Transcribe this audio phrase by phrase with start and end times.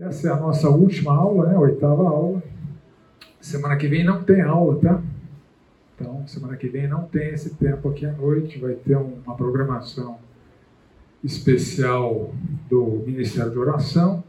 [0.00, 1.58] Essa é a nossa última aula, né?
[1.58, 2.42] Oitava aula.
[3.38, 5.02] Semana que vem não tem aula, tá?
[5.94, 10.18] Então, semana que vem não tem esse tempo aqui à noite, vai ter uma programação
[11.22, 12.32] especial
[12.70, 14.24] do Ministério de Oração,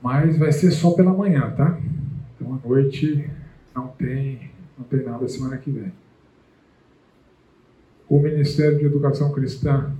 [0.00, 1.76] mas vai ser só pela manhã, tá?
[2.36, 3.28] Então, à noite
[3.74, 5.92] não tem, não tem nada semana que vem.
[8.08, 9.92] O Ministério de Educação Cristã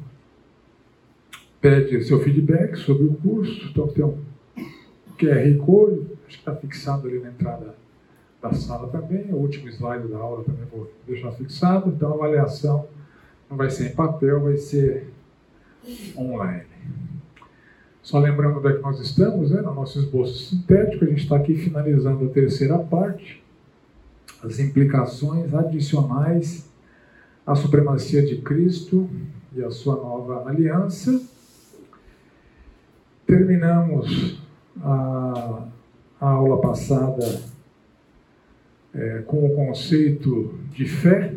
[1.60, 4.18] pede seu feedback sobre o curso, então tem um
[5.18, 7.74] QR Code, acho que está fixado ali na entrada
[8.40, 12.86] da sala também, o último slide da aula também vou deixar fixado, então a avaliação
[13.50, 15.10] não vai ser em papel, vai ser
[16.16, 16.66] online.
[18.02, 21.36] Só lembrando onde é que nós estamos, né, no nosso esboço sintético, a gente está
[21.36, 23.42] aqui finalizando a terceira parte,
[24.42, 26.70] as implicações adicionais
[27.46, 29.10] à supremacia de Cristo
[29.54, 31.20] e à sua nova aliança.
[33.28, 34.40] Terminamos
[34.80, 35.68] a,
[36.18, 37.42] a aula passada
[38.94, 41.34] é, com o conceito de fé,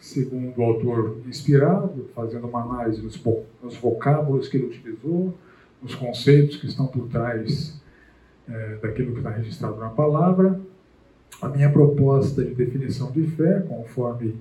[0.00, 3.22] segundo o autor inspirado, fazendo uma análise nos,
[3.62, 5.34] nos vocábulos que ele utilizou,
[5.82, 7.78] nos conceitos que estão por trás
[8.48, 10.58] é, daquilo que está registrado na palavra.
[11.42, 14.36] A minha proposta de definição de fé, conforme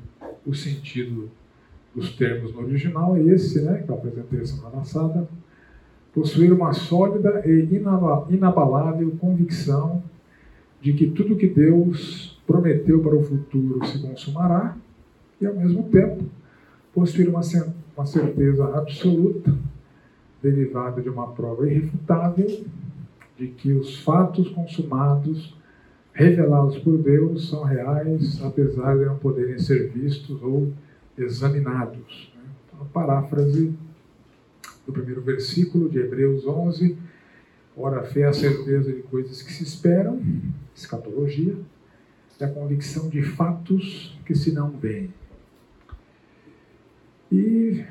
[0.45, 1.29] o sentido
[1.93, 5.27] dos termos no original, é esse, né, que eu apresentei semana passada,
[6.13, 7.67] possuir uma sólida e
[8.29, 10.03] inabalável convicção
[10.81, 14.75] de que tudo que Deus prometeu para o futuro se consumará
[15.39, 16.25] e, ao mesmo tempo,
[16.93, 17.41] possuir uma,
[17.95, 19.55] uma certeza absoluta,
[20.41, 22.65] derivada de uma prova irrefutável,
[23.37, 25.55] de que os fatos consumados,
[26.13, 30.71] revelados por Deus, são reais, apesar de não poderem ser vistos ou
[31.17, 32.31] examinados.
[32.35, 32.41] Né?
[32.67, 33.73] Então, a paráfrase
[34.91, 36.97] do primeiro versículo de Hebreus 11.
[37.75, 40.21] Ora, a fé é a certeza de coisas que se esperam,
[40.75, 41.55] escatologia,
[42.39, 45.13] é a convicção de fatos que se não veem.
[47.31, 47.85] E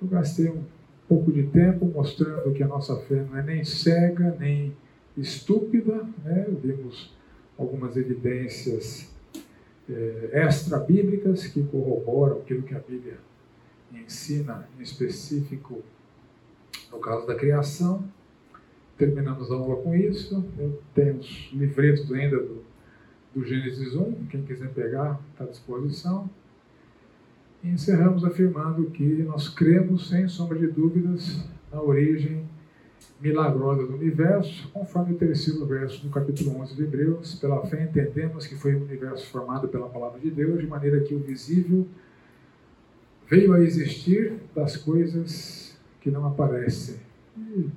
[0.00, 0.62] eu gastei um
[1.08, 4.76] pouco de tempo mostrando que a nossa fé não é nem cega, nem
[5.16, 6.46] estúpida, né?
[6.62, 7.14] vimos
[7.56, 9.10] algumas evidências
[9.88, 13.18] é, extra-bíblicas que corroboram aquilo que a Bíblia
[13.92, 15.82] ensina, em específico
[16.92, 18.04] no caso da criação.
[18.98, 20.44] Terminamos a aula com isso.
[20.58, 22.62] Eu tenho os livretos ainda do,
[23.34, 26.30] do Gênesis 1, quem quiser pegar, está à disposição.
[27.64, 32.46] E encerramos afirmando que nós cremos, sem sombra de dúvidas, na origem
[33.20, 37.36] milagrosa do universo, conforme o terceiro verso do capítulo 11 de Hebreus.
[37.36, 41.14] Pela fé entendemos que foi um universo formado pela palavra de Deus, de maneira que
[41.14, 41.86] o visível
[43.28, 45.61] veio a existir das coisas
[46.02, 46.96] que não aparecem.
[47.38, 47.70] E,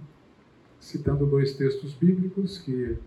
[0.80, 2.98] citando dois textos bíblicos que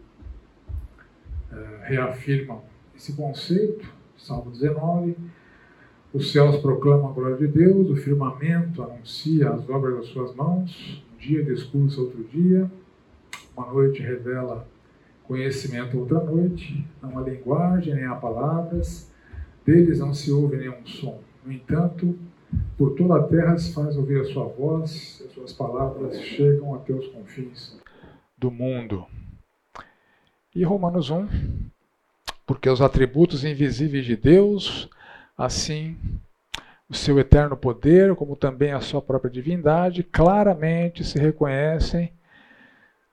[1.53, 2.63] uh, reafirmam
[2.97, 3.87] esse conceito,
[4.17, 5.17] Salmo 19,
[6.13, 11.05] os céus proclamam a glória de Deus, o firmamento anuncia as obras das suas mãos,
[11.15, 12.71] um dia discursa outro dia,
[13.57, 14.67] uma noite revela
[15.25, 19.13] conhecimento outra noite, não há linguagem, nem há palavras,
[19.67, 21.21] deles não se ouve nenhum som.
[21.45, 22.19] No entanto,
[22.77, 26.93] por toda a terra se faz ouvir a sua voz, as suas palavras chegam até
[26.93, 27.79] os confins
[28.37, 29.05] do mundo.
[30.55, 31.29] E Romanos 1,
[32.47, 34.89] porque os atributos invisíveis de Deus,
[35.37, 35.97] assim
[36.89, 42.13] o seu eterno poder, como também a sua própria divindade, claramente se reconhecem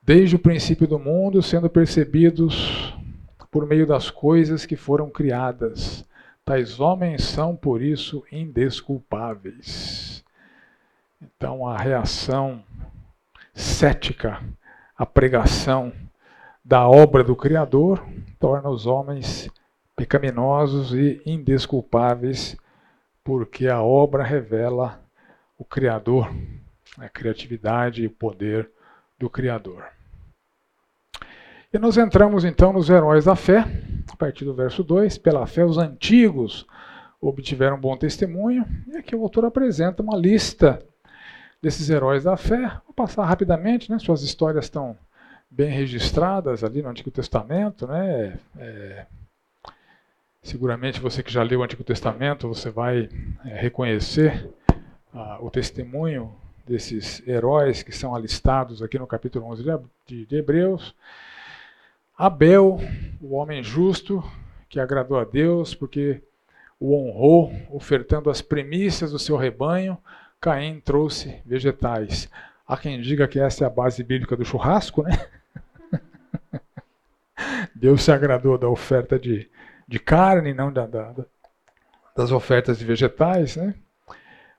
[0.02, 2.94] desde o princípio do mundo, sendo percebidos
[3.50, 6.06] por meio das coisas que foram criadas
[6.46, 10.24] Tais homens são, por isso, indesculpáveis.
[11.20, 12.62] Então, a reação
[13.52, 14.40] cética
[14.96, 15.92] à pregação
[16.64, 18.06] da obra do Criador
[18.38, 19.50] torna os homens
[19.96, 22.56] pecaminosos e indesculpáveis,
[23.24, 25.02] porque a obra revela
[25.58, 26.32] o Criador,
[26.96, 28.70] a criatividade e o poder
[29.18, 29.95] do Criador.
[31.76, 33.66] E nós entramos então nos heróis da fé,
[34.10, 36.66] a partir do verso 2, pela fé os antigos
[37.20, 40.78] obtiveram bom testemunho, e aqui o autor apresenta uma lista
[41.60, 42.80] desses heróis da fé.
[42.86, 43.98] Vou passar rapidamente, né?
[43.98, 44.96] suas histórias estão
[45.50, 48.38] bem registradas ali no Antigo Testamento, né?
[48.58, 49.06] É,
[50.42, 53.10] seguramente você que já leu o Antigo Testamento, você vai
[53.44, 54.48] é, reconhecer
[55.12, 56.34] ah, o testemunho
[56.66, 59.62] desses heróis que são alistados aqui no capítulo 11
[60.06, 60.94] de, de Hebreus.
[62.16, 62.80] Abel,
[63.20, 64.24] o homem justo,
[64.70, 66.22] que agradou a Deus, porque
[66.80, 69.98] o honrou, ofertando as primícias do seu rebanho,
[70.40, 72.30] Caim trouxe vegetais.
[72.66, 75.26] Há quem diga que essa é a base bíblica do churrasco, né?
[77.76, 79.50] Deus se agradou da oferta de,
[79.86, 81.14] de carne, não da, da,
[82.16, 83.74] das ofertas de vegetais, né?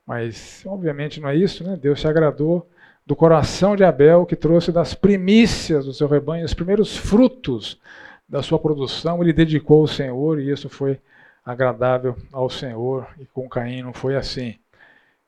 [0.06, 1.76] Mas, obviamente, não é isso, né?
[1.76, 2.68] Deus se agradou
[3.08, 7.80] do coração de Abel, que trouxe das primícias do seu rebanho, os primeiros frutos
[8.28, 11.00] da sua produção, ele dedicou ao Senhor e isso foi
[11.42, 13.08] agradável ao Senhor.
[13.18, 14.56] E com Caim não foi assim.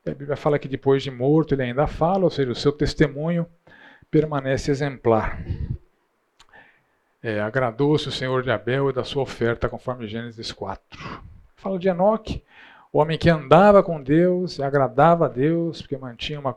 [0.06, 3.47] A Bíblia fala que depois de morto ele ainda fala, ou seja, o seu testemunho
[4.11, 5.43] permanece exemplar.
[7.23, 11.23] É, Agradou-se o Senhor de Abel e da sua oferta, conforme Gênesis 4.
[11.56, 12.44] Fala de Enoque,
[12.93, 16.55] o homem que andava com Deus, agradava a Deus, porque mantinha uma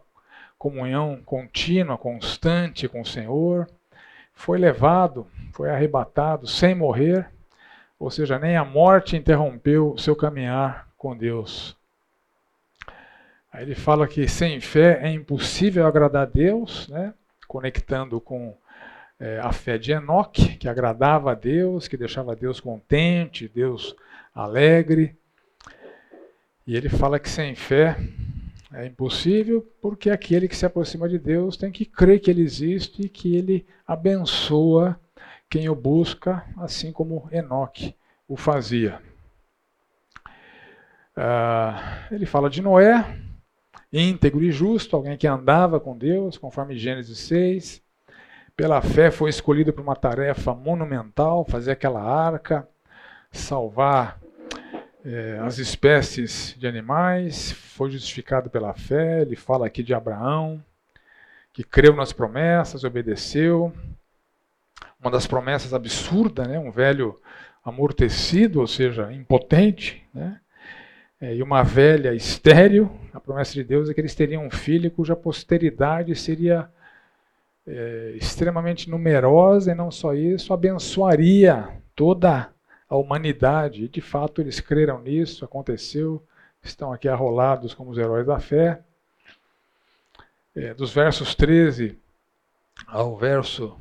[0.63, 3.69] comunhão contínua, constante com o Senhor,
[4.33, 7.30] foi levado, foi arrebatado sem morrer,
[8.00, 11.75] ou seja, nem a morte interrompeu o seu caminhar com Deus.
[13.51, 17.13] Aí ele fala que sem fé é impossível agradar a Deus, né?
[17.45, 18.56] conectando com
[19.19, 23.94] é, a fé de Enoque, que agradava a Deus, que deixava Deus contente, Deus
[24.33, 25.13] alegre.
[26.65, 27.98] E ele fala que sem fé
[28.74, 33.04] é impossível, porque aquele que se aproxima de Deus tem que crer que ele existe
[33.04, 35.00] e que ele abençoa
[35.50, 37.96] quem o busca, assim como Enoque
[38.28, 39.00] o fazia.
[41.16, 43.06] Uh, ele fala de Noé,
[43.92, 47.84] íntegro e justo, alguém que andava com Deus, conforme Gênesis 6.
[48.56, 52.68] Pela fé foi escolhido para uma tarefa monumental, fazer aquela arca,
[53.31, 54.20] salvar
[55.06, 59.22] é, as espécies de animais, foi justificado pela fé.
[59.22, 60.64] Ele fala aqui de Abraão,
[61.52, 63.74] que creu nas promessas, obedeceu.
[65.00, 66.58] Uma das promessas absurda, né?
[66.58, 67.20] um velho
[67.64, 70.40] amortecido, ou seja, impotente, né?
[71.20, 74.92] É, e uma velha estéril, a promessa de Deus é que eles teriam um filho
[74.92, 76.70] cuja posteridade seria
[77.66, 82.53] é, extremamente numerosa e não só isso, abençoaria toda
[82.94, 83.86] a humanidade.
[83.86, 86.24] E de fato eles creram nisso, aconteceu,
[86.62, 88.81] estão aqui arrolados como os heróis da fé.
[90.56, 91.98] É, dos versos 13
[92.86, 93.75] ao verso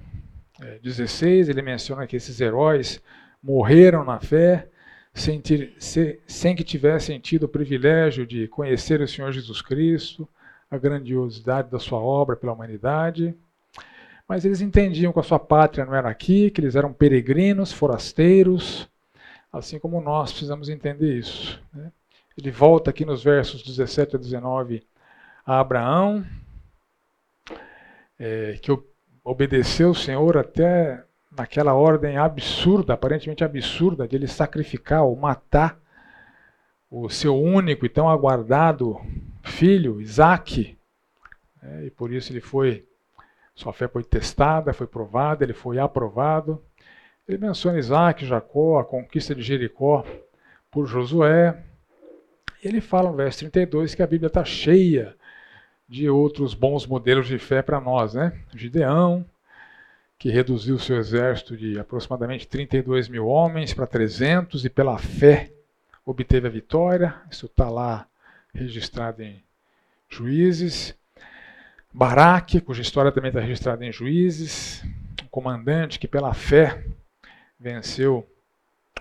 [0.62, 3.02] é, 16, ele menciona que esses heróis
[3.42, 4.68] morreram na fé,
[5.12, 5.74] sem, ter,
[6.26, 10.26] sem que tivessem tido o privilégio de conhecer o Senhor Jesus Cristo,
[10.70, 13.34] a grandiosidade da sua obra pela humanidade.
[14.26, 18.90] Mas eles entendiam que a sua pátria não era aqui, que eles eram peregrinos, forasteiros,
[19.52, 21.62] assim como nós precisamos entender isso.
[21.72, 21.92] Né?
[22.36, 24.82] Ele volta aqui nos versos 17 a 19
[25.44, 26.24] a Abraão,
[28.18, 28.70] é, que
[29.24, 35.78] obedeceu o Senhor até naquela ordem absurda, aparentemente absurda, de ele sacrificar ou matar
[36.90, 39.00] o seu único e tão aguardado
[39.42, 40.76] filho, Isaac.
[41.62, 42.86] É, e por isso ele foi,
[43.54, 46.62] sua fé foi testada, foi provada, ele foi aprovado.
[47.26, 50.04] Ele menciona Isaac, Jacó, a conquista de Jericó
[50.70, 51.62] por Josué.
[52.62, 55.16] Ele fala no verso 32 que a Bíblia está cheia
[55.88, 58.32] de outros bons modelos de fé para nós, né?
[58.54, 59.24] Gideão,
[60.18, 65.52] que reduziu seu exército de aproximadamente 32 mil homens para 300 e pela fé
[66.04, 67.14] obteve a vitória.
[67.30, 68.06] Isso está lá
[68.54, 69.42] registrado em
[70.08, 70.94] Juízes.
[71.92, 74.82] Baraque, cuja história também está registrada em Juízes.
[75.22, 76.84] Um comandante que pela fé
[77.62, 78.28] venceu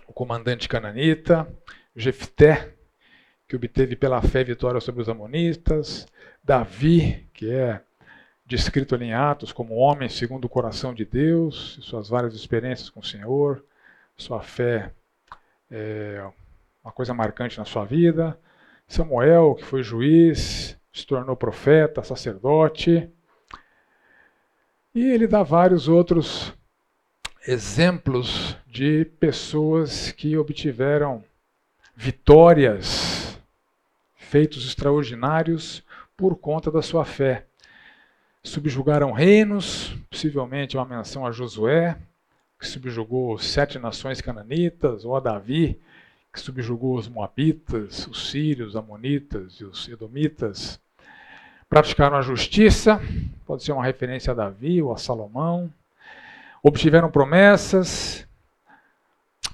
[0.08, 1.48] o comandante cananita.
[1.96, 2.74] Jefté,
[3.48, 6.08] que obteve pela fé vitória sobre os amonitas.
[6.44, 7.82] Davi, que é
[8.46, 13.00] descrito ali em Atos como homem segundo o coração de Deus, suas várias experiências com
[13.00, 13.64] o Senhor,
[14.16, 14.94] sua fé
[15.70, 16.24] é
[16.84, 18.38] uma coisa marcante na sua vida.
[18.88, 23.10] Samuel, que foi juiz, se tornou profeta, sacerdote.
[24.94, 26.54] E ele dá vários outros
[27.48, 31.24] exemplos de pessoas que obtiveram
[31.96, 33.38] vitórias,
[34.16, 35.84] feitos extraordinários
[36.16, 37.46] por conta da sua fé
[38.44, 41.98] subjugaram reinos, possivelmente uma menção a Josué,
[42.60, 45.80] que subjugou sete nações cananitas, ou a Davi,
[46.34, 50.80] que subjugou os moabitas, os sírios, os amonitas e os edomitas.
[51.70, 53.02] Praticaram a justiça,
[53.46, 55.72] pode ser uma referência a Davi ou a Salomão.
[56.64, 58.28] Obtiveram promessas,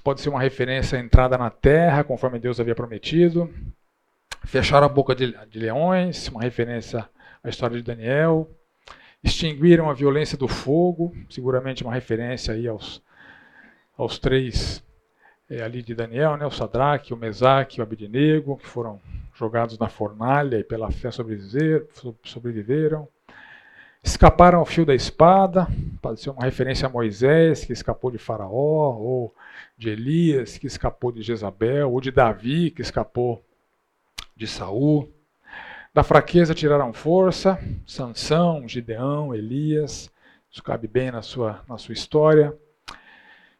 [0.04, 3.52] pode ser uma referência à entrada na terra, conforme Deus havia prometido.
[4.44, 7.08] Fecharam a boca de, de leões, uma referência
[7.42, 8.48] à história de Daniel
[9.22, 13.02] extinguiram a violência do fogo, seguramente uma referência aí aos,
[13.96, 14.84] aos três
[15.50, 19.00] é, ali de Daniel, né, o Sadraque, o Mesaque o Abidinego, que foram
[19.34, 23.08] jogados na fornalha e pela fé sobreviveram.
[24.08, 25.68] Escaparam ao fio da espada,
[26.00, 29.34] pode ser uma referência a Moisés, que escapou de Faraó, ou
[29.76, 33.44] de Elias, que escapou de Jezabel, ou de Davi, que escapou
[34.34, 35.12] de Saul.
[35.92, 40.10] Da fraqueza tiraram força, Sansão, Gideão, Elias,
[40.50, 42.56] isso cabe bem na sua, na sua história.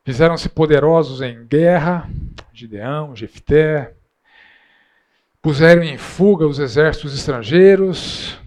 [0.03, 2.09] Fizeram-se poderosos em guerra,
[2.53, 3.93] Gideão, Jefté.
[5.43, 8.39] Puseram em fuga os exércitos estrangeiros,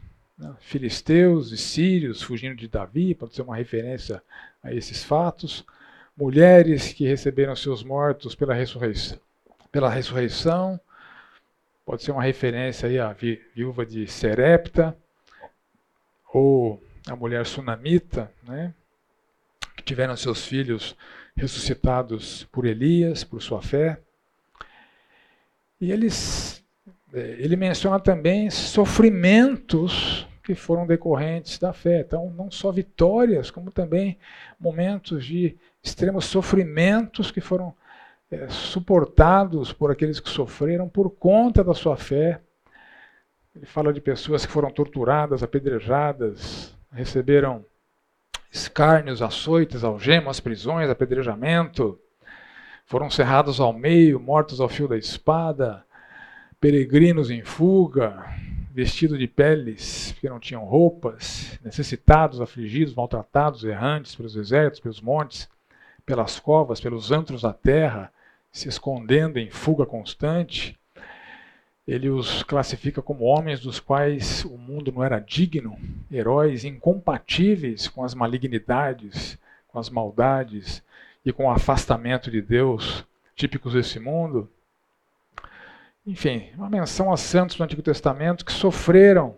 [0.60, 4.21] filisteus e sírios fugindo de Davi, pode ser uma referência
[4.63, 5.65] a esses fatos.
[6.15, 9.19] Mulheres que receberam seus mortos pela ressurreição,
[9.71, 10.79] pela ressurreição
[11.86, 14.95] pode ser uma referência aí à viúva de Serepta,
[16.33, 18.74] ou a mulher sunamita, né,
[19.75, 20.95] que tiveram seus filhos
[21.36, 24.00] ressuscitados por Elias, por sua fé.
[25.79, 26.63] E eles,
[27.13, 30.20] é, ele menciona também sofrimentos
[30.55, 32.01] que foram decorrentes da fé.
[32.01, 34.17] Então, não só vitórias, como também
[34.60, 37.74] momentos de extremos sofrimentos que foram
[38.29, 42.41] é, suportados por aqueles que sofreram por conta da sua fé.
[43.55, 47.65] Ele fala de pessoas que foram torturadas, apedrejadas, receberam
[48.51, 51.98] escárnios, açoites, algemas, prisões, apedrejamento,
[52.86, 55.86] foram cerrados ao meio, mortos ao fio da espada,
[56.60, 58.25] peregrinos em fuga,
[58.73, 65.49] vestidos de peles que não tinham roupas, necessitados, afligidos, maltratados, errantes pelos desertos, pelos montes,
[66.05, 68.11] pelas covas, pelos antros da terra,
[68.51, 70.77] se escondendo em fuga constante.
[71.87, 75.77] Ele os classifica como homens dos quais o mundo não era digno,
[76.11, 79.37] heróis incompatíveis com as malignidades,
[79.67, 80.83] com as maldades
[81.25, 84.49] e com o afastamento de Deus típicos desse mundo.
[86.05, 89.36] Enfim, uma menção a santos do Antigo Testamento que sofreram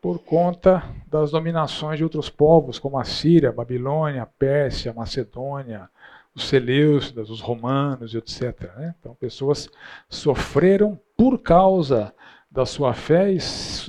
[0.00, 4.94] por conta das dominações de outros povos, como a Síria, a Babilônia, a Pérsia, a
[4.94, 5.90] Macedônia,
[6.32, 8.70] os Seleucidas, os romanos, etc.
[8.76, 8.94] Né?
[9.00, 9.68] Então, pessoas
[10.08, 12.14] sofreram por causa
[12.48, 13.38] da sua fé e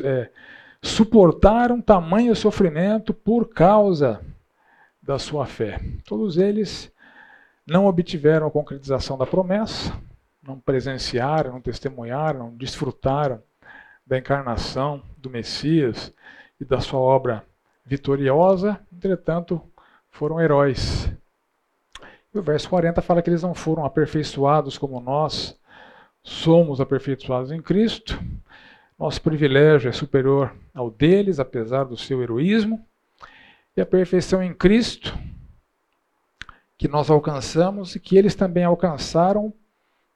[0.04, 0.32] é,
[0.82, 4.20] suportaram tamanho sofrimento por causa
[5.00, 5.80] da sua fé.
[6.06, 6.92] Todos eles
[7.68, 9.94] não obtiveram a concretização da promessa,
[10.50, 13.42] não presenciaram, não testemunharam, não desfrutaram
[14.06, 16.14] da encarnação do Messias
[16.60, 17.46] e da sua obra
[17.86, 19.62] vitoriosa, entretanto,
[20.10, 21.10] foram heróis
[22.34, 25.60] e o verso 40 fala que eles não foram aperfeiçoados como nós
[26.22, 28.20] somos aperfeiçoados em Cristo.
[29.00, 32.86] Nosso privilégio é superior ao deles, apesar do seu heroísmo.
[33.76, 35.18] E a perfeição em Cristo,
[36.78, 39.52] que nós alcançamos e que eles também alcançaram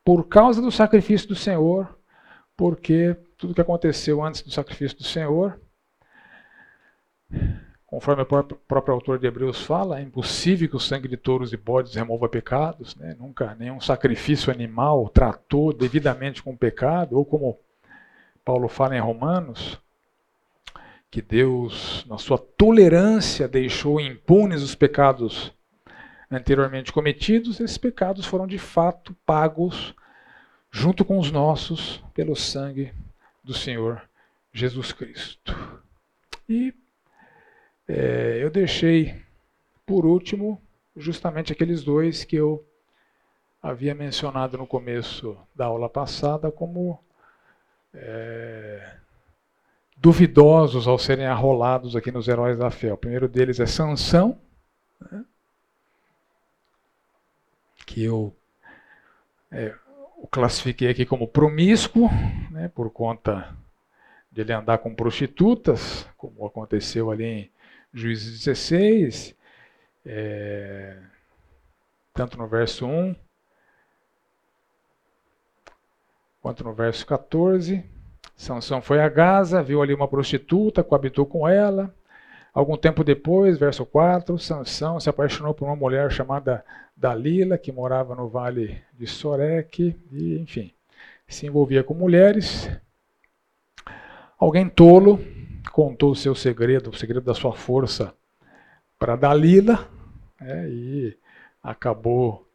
[0.03, 1.97] por causa do sacrifício do Senhor,
[2.55, 5.59] porque tudo que aconteceu antes do sacrifício do Senhor
[7.93, 11.57] Conforme o próprio autor de Hebreus fala, é impossível que o sangue de touros e
[11.57, 12.95] bodes remova pecados.
[12.95, 13.15] Né?
[13.19, 17.59] Nunca nenhum sacrifício animal tratou devidamente com o pecado, ou como
[18.43, 19.79] Paulo fala em Romanos,
[21.11, 25.53] que Deus, na sua tolerância, deixou impunes os pecados
[26.35, 29.93] anteriormente cometidos, esses pecados foram de fato pagos
[30.71, 32.93] junto com os nossos pelo sangue
[33.43, 34.01] do Senhor
[34.51, 35.55] Jesus Cristo.
[36.47, 36.73] E
[37.87, 39.21] é, eu deixei,
[39.85, 40.61] por último,
[40.95, 42.65] justamente aqueles dois que eu
[43.61, 46.99] havia mencionado no começo da aula passada como
[47.93, 48.97] é,
[49.97, 52.91] duvidosos ao serem arrolados aqui nos heróis da fé.
[52.91, 54.37] O primeiro deles é Sansão,
[54.99, 55.23] né,
[57.85, 58.35] que eu
[59.51, 59.73] é,
[60.17, 62.09] o classifiquei aqui como promíscuo,
[62.49, 63.55] né, por conta
[64.31, 67.51] de ele andar com prostitutas, como aconteceu ali em
[67.93, 69.35] Juízes 16,
[70.05, 70.97] é,
[72.13, 73.15] tanto no verso 1
[76.41, 77.83] quanto no verso 14.
[78.35, 81.93] Sansão foi a Gaza, viu ali uma prostituta, coabitou com ela.
[82.53, 86.63] Algum tempo depois, verso 4, Sansão se apaixonou por uma mulher chamada
[86.95, 90.73] Dalila, que morava no vale de Sorek, e enfim,
[91.27, 92.69] se envolvia com mulheres.
[94.37, 95.19] Alguém tolo
[95.71, 98.13] contou o seu segredo, o segredo da sua força,
[98.99, 99.89] para Dalila
[100.39, 101.17] é, e
[101.61, 102.47] acabou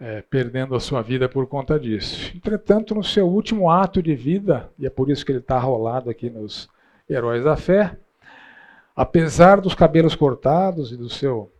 [0.00, 2.32] é, perdendo a sua vida por conta disso.
[2.34, 6.10] Entretanto, no seu último ato de vida, e é por isso que ele está rolado
[6.10, 6.68] aqui nos
[7.08, 7.96] Heróis da Fé,
[8.96, 11.52] apesar dos cabelos cortados e do seu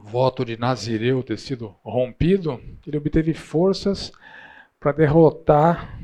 [0.00, 4.12] voto de Nazireu ter sido rompido, ele obteve forças
[4.78, 5.98] para derrotar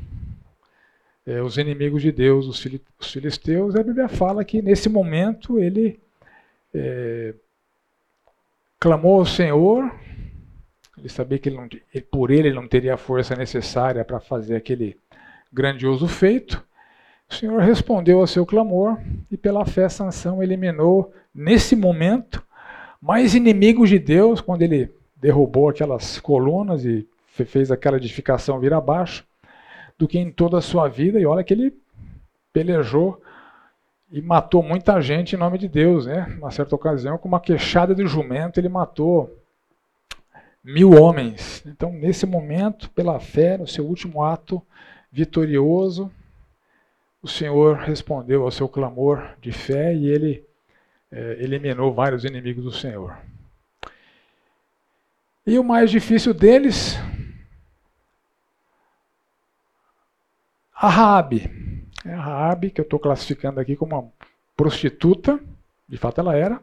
[1.25, 5.99] é, os inimigos de Deus, os, filisteus, a Bíblia fala que nesse momento ele
[6.73, 7.33] é,
[8.79, 9.91] clamou ao Senhor,
[10.97, 11.67] ele sabia que ele não,
[12.11, 14.97] por ele ele não teria a força necessária para fazer aquele
[15.51, 16.63] grandioso feito.
[17.27, 18.99] O Senhor respondeu ao seu clamor
[19.31, 22.44] e pela fé Sansão eliminou nesse momento
[23.05, 29.23] mais inimigos de Deus quando ele derrubou aquelas colunas e fez aquela edificação vir abaixo
[29.95, 31.77] do que em toda a sua vida e olha que ele
[32.51, 33.21] pelejou
[34.11, 36.35] e matou muita gente em nome de Deus, né?
[36.39, 39.39] Uma certa ocasião, com uma queixada de jumento, ele matou
[40.63, 41.63] mil homens.
[41.67, 44.59] Então, nesse momento, pela fé, no seu último ato
[45.11, 46.11] vitorioso,
[47.21, 50.44] o Senhor respondeu ao seu clamor de fé e ele
[51.15, 53.17] é, eliminou vários inimigos do Senhor.
[55.47, 56.97] E o mais difícil deles,
[60.75, 61.85] a Raabe.
[62.03, 64.11] É a Raabe, que eu estou classificando aqui como uma
[64.57, 65.39] prostituta,
[65.87, 66.61] de fato ela era,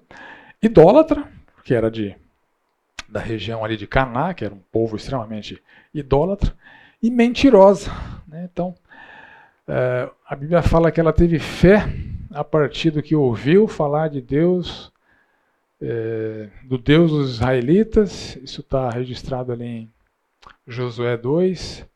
[0.60, 1.26] idólatra,
[1.64, 2.14] que era de
[3.08, 6.54] da região ali de Caná, que era um povo extremamente idólatra,
[7.02, 7.90] e mentirosa.
[8.26, 8.48] Né?
[8.50, 8.74] Então,
[9.68, 11.86] é, a Bíblia fala que ela teve fé
[12.34, 14.92] a partir do que ouviu falar de Deus,
[15.80, 19.92] é, do Deus dos israelitas, isso está registrado ali em
[20.66, 21.86] Josué 2.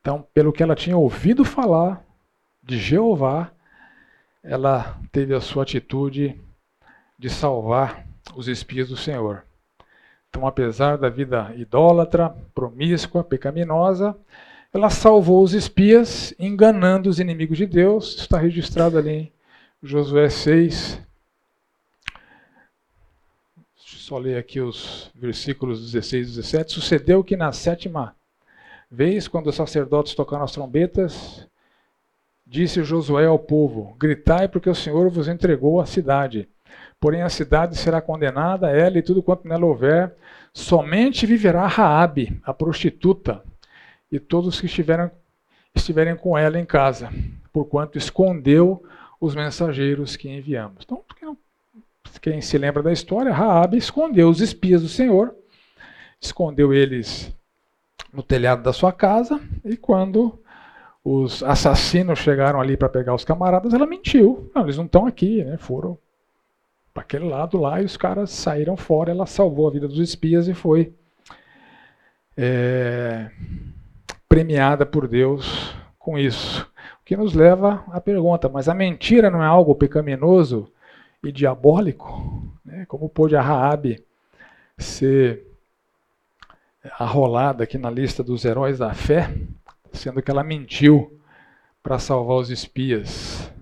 [0.00, 2.04] Então, pelo que ela tinha ouvido falar,
[2.68, 3.50] de Jeová,
[4.42, 6.38] ela teve a sua atitude
[7.18, 9.42] de salvar os espias do Senhor.
[10.28, 14.14] Então, apesar da vida idólatra, promíscua, pecaminosa,
[14.72, 18.08] ela salvou os espias, enganando os inimigos de Deus.
[18.10, 19.32] Isso está registrado ali em
[19.82, 21.00] Josué 6.
[23.76, 26.72] Deixa eu só ler aqui os versículos 16 e 17.
[26.72, 28.14] Sucedeu que na sétima
[28.90, 31.48] vez, quando os sacerdotes tocaram as trombetas,
[32.50, 36.48] Disse Josué ao povo: Gritai, porque o Senhor vos entregou a cidade.
[36.98, 40.14] Porém a cidade será condenada, ela e tudo quanto nela houver.
[40.54, 43.44] Somente viverá Raabe, a prostituta,
[44.10, 45.10] e todos que estiverem,
[45.74, 47.10] estiverem com ela em casa,
[47.52, 48.82] porquanto escondeu
[49.20, 50.84] os mensageiros que enviamos.
[50.84, 51.04] Então,
[52.20, 55.34] quem se lembra da história, Raabe escondeu os espias do Senhor,
[56.20, 57.32] escondeu eles
[58.12, 60.38] no telhado da sua casa, e quando
[61.04, 64.50] os assassinos chegaram ali para pegar os camaradas, ela mentiu.
[64.54, 65.56] Não, eles não estão aqui, né?
[65.56, 65.96] Foram
[66.92, 69.10] para aquele lado lá e os caras saíram fora.
[69.10, 70.92] Ela salvou a vida dos espias e foi
[72.36, 73.30] é,
[74.28, 76.70] premiada por Deus com isso.
[77.00, 80.72] O que nos leva à pergunta: mas a mentira não é algo pecaminoso
[81.22, 82.42] e diabólico?
[82.64, 82.84] Né?
[82.86, 84.04] Como pôde a Raabe
[84.76, 85.46] ser
[86.98, 89.32] arrolada aqui na lista dos heróis da fé?
[89.92, 91.20] sendo que ela mentiu
[91.82, 93.52] para salvar os espias.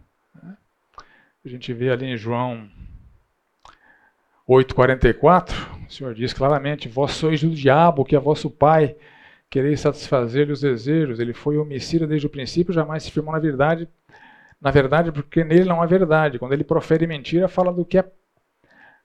[1.45, 2.69] A gente vê ali em João
[4.49, 8.97] 8,44, o Senhor diz claramente: Vós sois do diabo, que é vosso pai,
[9.51, 11.21] quereis satisfazer-lhe os desejos.
[11.21, 13.89] Ele foi homicida desde o princípio, jamais se firmou na verdade,
[14.61, 16.39] na verdade, porque nele não há verdade.
[16.39, 18.05] Quando ele profere mentira, fala do que é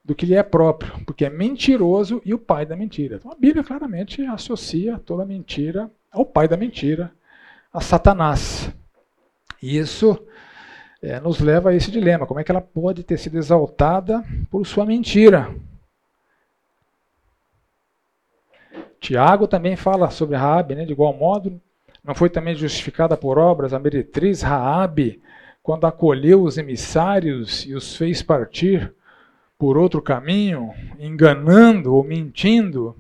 [0.04, 3.18] do que lhe é próprio, porque é mentiroso e o pai da mentira.
[3.18, 7.12] Então a Bíblia claramente associa toda mentira ao pai da mentira,
[7.72, 8.74] a Satanás.
[9.62, 10.20] E isso
[11.02, 14.66] é, nos leva a esse dilema: como é que ela pode ter sido exaltada por
[14.66, 15.54] sua mentira?
[19.02, 21.60] Tiago também fala sobre Raabe, né, de igual modo,
[22.04, 25.22] não foi também justificada por obras a meretriz Raabe,
[25.64, 28.94] quando acolheu os emissários e os fez partir
[29.58, 32.96] por outro caminho, enganando ou mentindo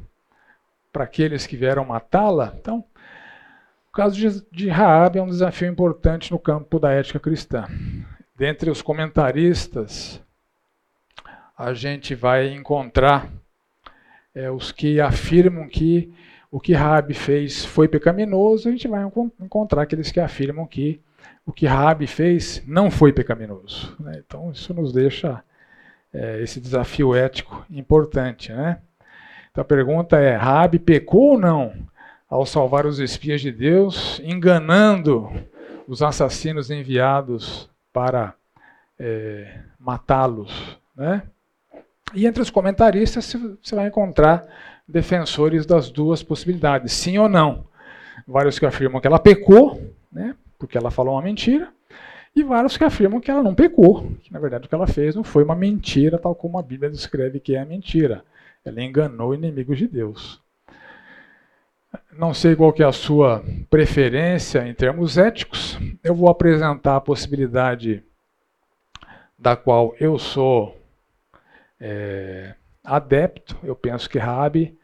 [0.92, 2.54] para aqueles que vieram matá-la?
[2.60, 2.84] Então,
[3.90, 7.68] o caso de, de Raab é um desafio importante no campo da ética cristã.
[8.36, 10.22] Dentre os comentaristas,
[11.58, 13.32] a gente vai encontrar
[14.34, 16.12] é, os que afirmam que
[16.50, 19.04] o que Raab fez foi pecaminoso, a gente vai
[19.40, 21.02] encontrar aqueles que afirmam que
[21.46, 23.96] o que Raab fez não foi pecaminoso.
[24.00, 24.22] Né?
[24.26, 25.44] Então isso nos deixa
[26.14, 28.52] é, esse desafio ético importante.
[28.52, 28.80] Né?
[29.50, 31.74] Então a pergunta é: Raab pecou ou não?
[32.32, 35.30] ao salvar os espias de Deus, enganando
[35.86, 38.34] os assassinos enviados para
[38.98, 40.80] é, matá-los.
[40.96, 41.24] Né?
[42.14, 44.46] E entre os comentaristas você vai encontrar
[44.88, 47.66] defensores das duas possibilidades, sim ou não.
[48.28, 51.72] Vários que afirmam que ela pecou, né, porque ela falou uma mentira,
[52.36, 55.16] e vários que afirmam que ela não pecou, que na verdade o que ela fez
[55.16, 58.24] não foi uma mentira, tal como a Bíblia descreve que é a mentira.
[58.64, 60.40] Ela enganou inimigos de Deus.
[62.18, 65.78] Não sei qual que é a sua preferência em termos éticos.
[66.04, 68.04] Eu vou apresentar a possibilidade
[69.38, 70.81] da qual eu sou
[71.82, 74.78] é, adepto, eu penso que Rabi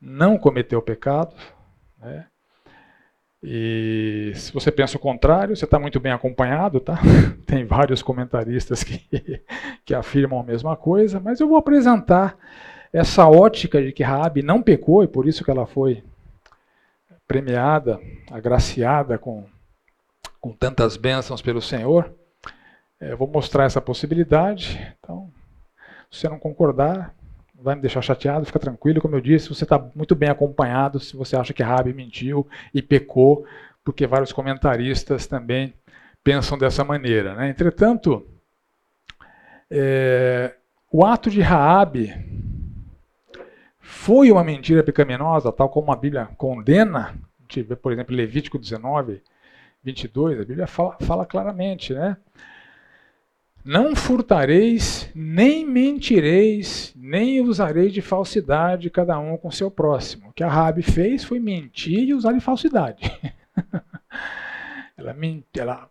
[0.00, 1.34] não cometeu pecado.
[2.00, 2.26] Né?
[3.42, 6.98] E se você pensa o contrário, você está muito bem acompanhado, tá?
[7.46, 9.06] Tem vários comentaristas que,
[9.84, 12.38] que afirmam a mesma coisa, mas eu vou apresentar
[12.90, 16.02] essa ótica de que Raabe não pecou e por isso que ela foi
[17.26, 19.44] premiada, agraciada com,
[20.40, 22.14] com tantas bênçãos pelo Senhor.
[22.98, 24.94] É, eu vou mostrar essa possibilidade.
[24.98, 25.30] Então,
[26.14, 27.12] se você não concordar,
[27.60, 29.00] vai me deixar chateado, fica tranquilo.
[29.00, 32.80] Como eu disse, você está muito bem acompanhado se você acha que Rabi mentiu e
[32.80, 33.44] pecou,
[33.82, 35.74] porque vários comentaristas também
[36.22, 37.34] pensam dessa maneira.
[37.34, 37.48] Né?
[37.48, 38.24] Entretanto,
[39.68, 40.54] é,
[40.92, 42.14] o ato de Raabe
[43.80, 47.12] foi uma mentira pecaminosa, tal como a Bíblia condena.
[47.40, 49.20] A vê, por exemplo, Levítico 19,
[49.82, 52.16] 22, a Bíblia fala, fala claramente, né?
[53.64, 60.28] Não furtareis, nem mentireis, nem usareis de falsidade cada um com seu próximo.
[60.28, 63.10] O que a Rabi fez foi mentir e usar de falsidade.
[64.98, 65.16] ela,
[65.56, 65.90] ela,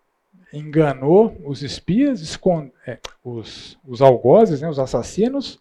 [0.54, 5.60] enganou os espias, esconde, é, os, os algozes, né, os assassinos.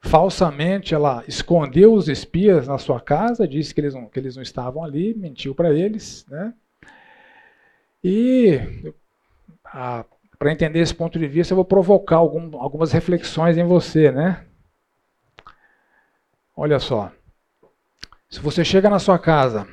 [0.00, 4.42] Falsamente ela escondeu os espias na sua casa, disse que eles não, que eles não
[4.42, 6.26] estavam ali, mentiu para eles.
[6.28, 6.52] Né?
[8.04, 8.60] E
[9.64, 10.04] a
[10.42, 14.40] para entender esse ponto de vista, eu vou provocar algum, algumas reflexões em você, né?
[16.56, 17.12] Olha só.
[18.28, 19.68] Se você chega na sua casa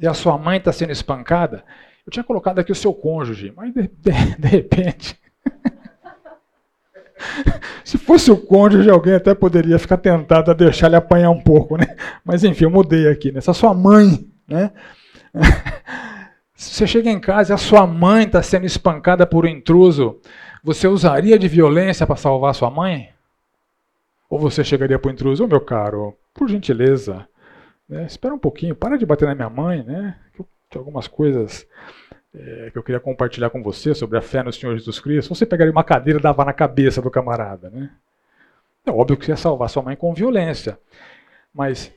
[0.00, 1.62] e a sua mãe está sendo espancada,
[2.06, 5.20] eu tinha colocado aqui o seu cônjuge, mas de, de, de repente.
[7.84, 11.76] Se fosse o cônjuge, alguém até poderia ficar tentado a deixar ele apanhar um pouco,
[11.76, 11.94] né?
[12.24, 13.40] Mas enfim, eu mudei aqui, né?
[13.40, 14.72] Essa sua mãe, né?
[16.54, 20.20] Se você chega em casa e a sua mãe está sendo espancada por um intruso,
[20.62, 23.12] você usaria de violência para salvar sua mãe?
[24.30, 27.28] Ou você chegaria para o intruso, oh, meu caro, por gentileza,
[27.88, 30.16] né, espera um pouquinho, para de bater na minha mãe, né?
[30.70, 31.66] Tem algumas coisas
[32.34, 35.34] é, que eu queria compartilhar com você sobre a fé no Senhor Jesus Cristo.
[35.34, 37.90] Você pegaria uma cadeira e dava na cabeça do camarada, né?
[38.86, 40.78] É óbvio que você ia salvar sua mãe com violência.
[41.52, 41.92] Mas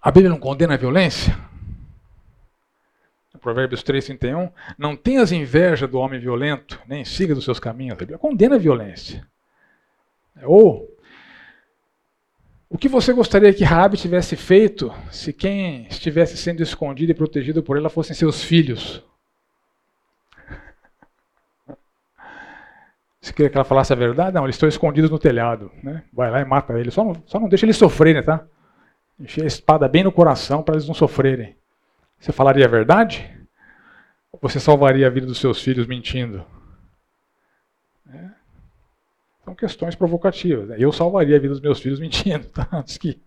[0.00, 1.36] a Bíblia não condena a violência?
[3.40, 7.94] Provérbios 3, 31, não tenhas inveja do homem violento, nem siga dos seus caminhos.
[7.94, 9.26] A Bíblia condena a violência.
[10.42, 10.88] Ou,
[12.68, 17.64] o que você gostaria que Raabe tivesse feito se quem estivesse sendo escondido e protegido
[17.64, 19.04] por ela fossem seus filhos?
[23.20, 25.70] Se queria que ela falasse a verdade, não, eles estão escondidos no telhado.
[25.82, 26.04] Né?
[26.12, 26.94] Vai lá e mata eles.
[26.94, 28.46] Só não, só não deixa eles sofrerem, tá?
[29.18, 31.56] Enfia a espada bem no coração para eles não sofrerem.
[32.20, 33.28] Você falaria a verdade?
[34.30, 36.44] Ou você salvaria a vida dos seus filhos mentindo?
[38.12, 38.28] É.
[39.42, 40.68] São questões provocativas.
[40.68, 40.76] Né?
[40.78, 42.68] Eu salvaria a vida dos meus filhos mentindo, tá?
[42.72, 43.18] antes que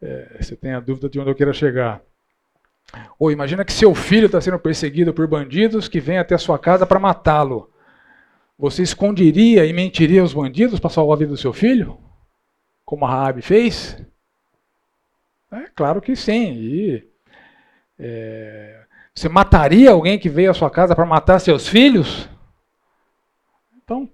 [0.00, 2.00] é, você tenha dúvida de onde eu queira chegar.
[3.18, 6.86] Ou imagina que seu filho está sendo perseguido por bandidos que vêm até sua casa
[6.86, 7.68] para matá-lo.
[8.56, 11.98] Você esconderia e mentiria aos bandidos para salvar a vida do seu filho?
[12.84, 14.00] Como a Raabe fez?
[15.50, 16.52] É claro que sim.
[16.52, 17.15] E
[17.98, 22.28] é, você mataria alguém que veio à sua casa para matar seus filhos?
[23.82, 24.08] Então,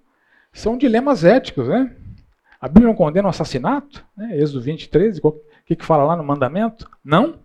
[0.52, 1.96] são dilemas éticos, né?
[2.60, 4.06] A Bíblia não condena o assassinato?
[4.16, 4.36] Né?
[4.36, 5.32] Êxodo 23, o
[5.66, 6.88] que, que fala lá no mandamento?
[7.04, 7.40] Não.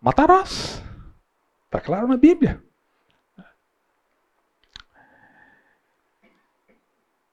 [0.00, 0.82] Matarás.
[1.64, 2.62] Está claro na Bíblia.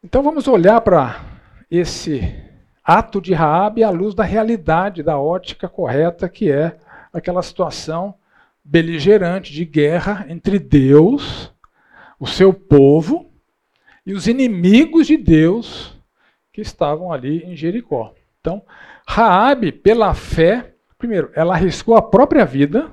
[0.01, 1.21] Então vamos olhar para
[1.69, 2.21] esse
[2.83, 6.77] ato de Raabe à luz da realidade, da ótica correta que é
[7.13, 8.15] aquela situação
[8.63, 11.53] beligerante de guerra entre Deus,
[12.19, 13.29] o seu povo
[14.05, 15.93] e os inimigos de Deus
[16.51, 18.13] que estavam ali em Jericó.
[18.39, 18.63] Então,
[19.07, 22.91] Raabe, pela fé, primeiro, ela arriscou a própria vida.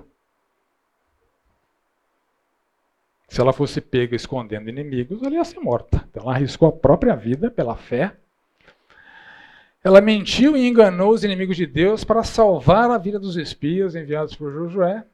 [3.29, 6.05] Se ela fosse pega escondendo inimigos, ela ia ser morta.
[6.11, 8.17] Então, ela arriscou a própria vida pela fé.
[9.83, 14.35] Ela mentiu e enganou os inimigos de Deus para salvar a vida dos espias enviados
[14.35, 15.05] por Josué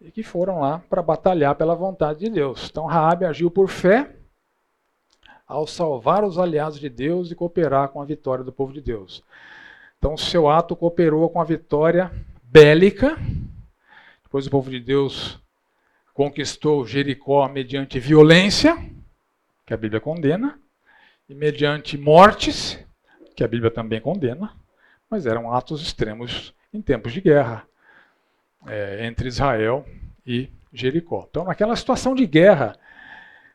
[0.00, 2.68] e que foram lá para batalhar pela vontade de Deus.
[2.70, 4.14] Então Raabe agiu por fé
[5.46, 9.22] ao salvar os aliados de Deus e cooperar com a vitória do povo de Deus.
[9.98, 13.18] Então seu ato cooperou com a vitória bélica.
[14.22, 15.40] Depois o povo de Deus
[16.12, 18.76] conquistou Jericó mediante violência,
[19.64, 20.58] que a Bíblia condena,
[21.28, 22.78] e mediante mortes,
[23.40, 24.52] que a Bíblia também condena,
[25.08, 27.66] mas eram atos extremos em tempos de guerra
[28.66, 29.86] é, entre Israel
[30.26, 31.26] e Jericó.
[31.30, 32.76] Então, naquela situação de guerra,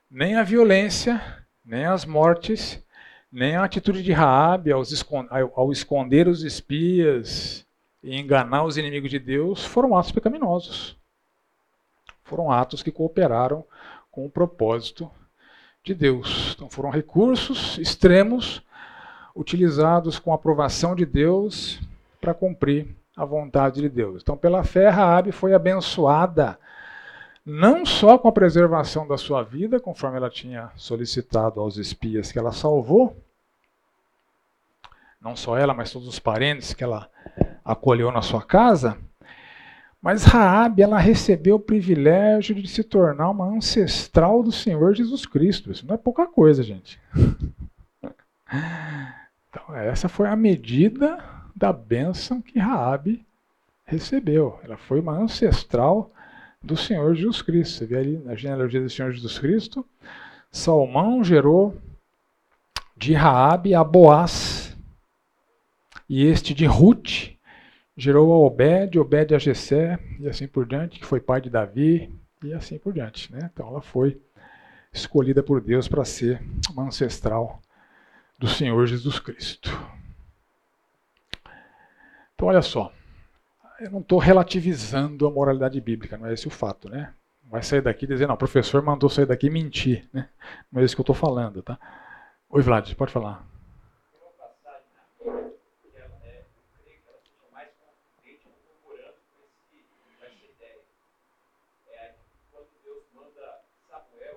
[0.10, 1.22] nem a violência,
[1.64, 2.84] nem as mortes,
[3.32, 7.64] nem a atitude de Raabe ao esconder os espias
[8.02, 10.98] e enganar os inimigos de Deus foram atos pecaminosos.
[12.24, 13.64] Foram atos que cooperaram
[14.10, 15.12] com o propósito
[15.84, 16.54] de Deus.
[16.56, 18.66] Então foram recursos extremos
[19.36, 21.80] utilizados com a aprovação de Deus
[22.22, 24.22] para cumprir a vontade de Deus.
[24.22, 26.58] Então, pela fé, Raabe foi abençoada
[27.46, 32.40] não só com a preservação da sua vida, conforme ela tinha solicitado aos espias que
[32.40, 33.16] ela salvou,
[35.22, 37.10] não só ela, mas todos os parentes que ela
[37.64, 38.98] acolheu na sua casa,
[40.02, 45.72] mas Raabe ela recebeu o privilégio de se tornar uma ancestral do Senhor Jesus Cristo.
[45.72, 47.00] Isso não é pouca coisa, gente.
[49.56, 51.24] Então, essa foi a medida
[51.56, 53.26] da bênção que Raabe
[53.86, 54.60] recebeu.
[54.62, 56.12] Ela foi uma ancestral
[56.62, 57.78] do Senhor Jesus Cristo.
[57.78, 59.86] Você vê ali na genealogia do Senhor Jesus Cristo,
[60.52, 61.78] Salmão gerou
[62.98, 64.76] de Raabe a Boaz,
[66.10, 67.32] e este de Ruth
[67.96, 72.14] gerou a Obed, Obed a Jessé, e assim por diante, que foi pai de Davi,
[72.44, 73.32] e assim por diante.
[73.32, 73.50] Né?
[73.54, 74.20] Então ela foi
[74.92, 76.42] escolhida por Deus para ser
[76.72, 77.62] uma ancestral
[78.38, 79.70] do Senhor Jesus Cristo.
[82.34, 82.92] Então, olha só,
[83.80, 87.14] eu não estou relativizando a moralidade bíblica, não é esse o fato, né?
[87.50, 90.30] Vai sair daqui dizendo, não, o professor mandou sair daqui mentir, né?
[90.72, 91.80] Não é isso que eu estou falando, tá?
[92.50, 93.46] Oi, Vlad, pode falar.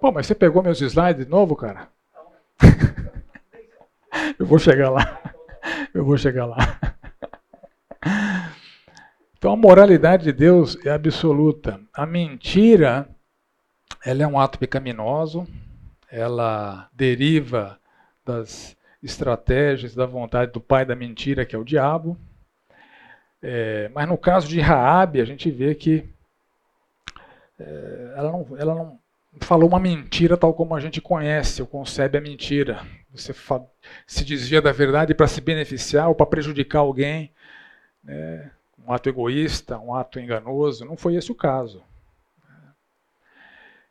[0.00, 1.88] Pô, mas você pegou meus slides de novo, cara?
[4.38, 5.20] Eu vou chegar lá.
[5.92, 6.56] Eu vou chegar lá.
[9.36, 11.80] Então a moralidade de Deus é absoluta.
[11.94, 13.08] A mentira,
[14.04, 15.46] ela é um ato pecaminoso,
[16.10, 17.78] ela deriva
[18.24, 22.16] das estratégias da vontade do pai da mentira, que é o diabo.
[23.40, 26.04] É, mas no caso de Raabe, a gente vê que
[27.58, 28.98] é, ela, não, ela não
[29.40, 32.84] falou uma mentira tal como a gente conhece ou concebe a mentira.
[33.12, 33.34] Você
[34.06, 37.32] se desvia da verdade para se beneficiar ou para prejudicar alguém.
[38.02, 38.50] Né?
[38.86, 40.84] Um ato egoísta, um ato enganoso.
[40.84, 41.82] Não foi esse o caso.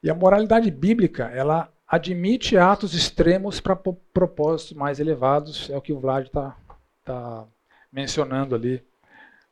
[0.02, 5.70] E a moralidade bíblica, ela admite atos extremos para propósitos mais elevados.
[5.70, 6.56] É o que o Vlad está
[7.04, 7.46] tá
[7.92, 8.84] mencionando ali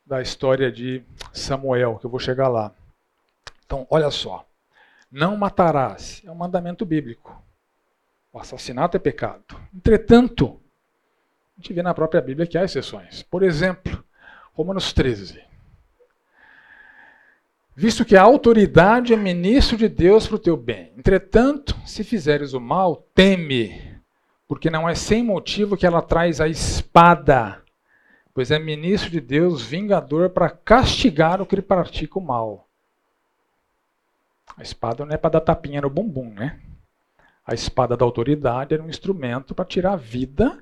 [0.04, 1.02] da história de
[1.32, 2.72] Samuel, que eu vou chegar lá.
[3.64, 4.46] Então, olha só.
[5.10, 6.22] Não matarás.
[6.24, 7.42] É um mandamento bíblico.
[8.36, 9.58] O assassinato é pecado.
[9.74, 10.60] Entretanto,
[11.56, 13.22] a gente vê na própria Bíblia que há exceções.
[13.22, 14.04] Por exemplo,
[14.52, 15.42] Romanos 13.
[17.74, 20.92] Visto que a autoridade é ministro de Deus para o teu bem.
[20.98, 23.98] Entretanto, se fizeres o mal, teme,
[24.46, 27.62] porque não é sem motivo que ela traz a espada,
[28.34, 32.68] pois é ministro de Deus, vingador, para castigar o que pratica o mal.
[34.58, 36.60] A espada não é para dar tapinha no bumbum, né?
[37.46, 40.58] A espada da autoridade era um instrumento para tirar a vida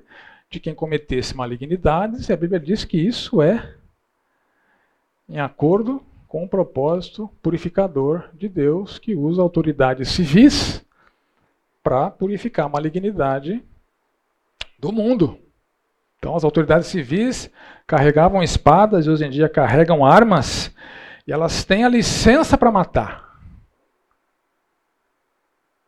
[0.51, 3.73] de quem cometesse malignidades, e a Bíblia diz que isso é
[5.27, 10.85] em acordo com o propósito purificador de Deus, que usa autoridades civis
[11.81, 13.63] para purificar a malignidade
[14.77, 15.39] do mundo.
[16.19, 17.49] Então, as autoridades civis
[17.87, 20.71] carregavam espadas e hoje em dia carregam armas,
[21.25, 23.24] e elas têm a licença para matar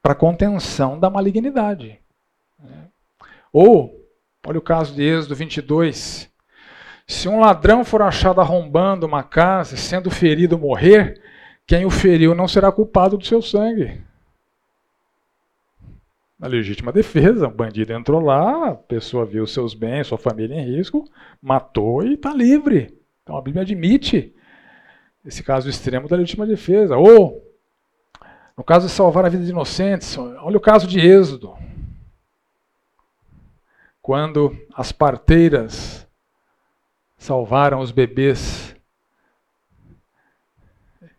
[0.07, 1.99] para contenção da malignidade.
[3.51, 4.07] Ou,
[4.47, 6.31] olha o caso de Êxodo 22.
[7.05, 11.21] Se um ladrão for achado arrombando uma casa, sendo ferido morrer,
[11.65, 14.01] quem o feriu não será culpado do seu sangue.
[16.39, 20.77] Na legítima defesa, um bandido entrou lá, a pessoa viu seus bens, sua família em
[20.77, 21.03] risco,
[21.41, 22.97] matou e está livre.
[23.23, 24.33] Então a Bíblia admite
[25.25, 26.95] esse caso extremo da legítima defesa.
[26.95, 27.46] Ou
[28.57, 31.55] no caso de salvar a vida de inocentes, olha o caso de Êxodo.
[34.01, 36.07] Quando as parteiras
[37.17, 38.75] salvaram os bebês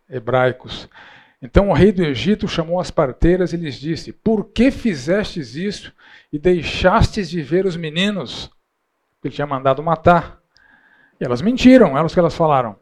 [0.09, 0.89] hebraicos.
[1.41, 5.93] Então o rei do Egito chamou as parteiras e lhes disse: Por que fizestes isso
[6.33, 8.49] e deixastes viver os meninos?
[9.23, 10.39] Ele tinha mandado matar.
[11.19, 12.75] E elas mentiram, elas que elas falaram.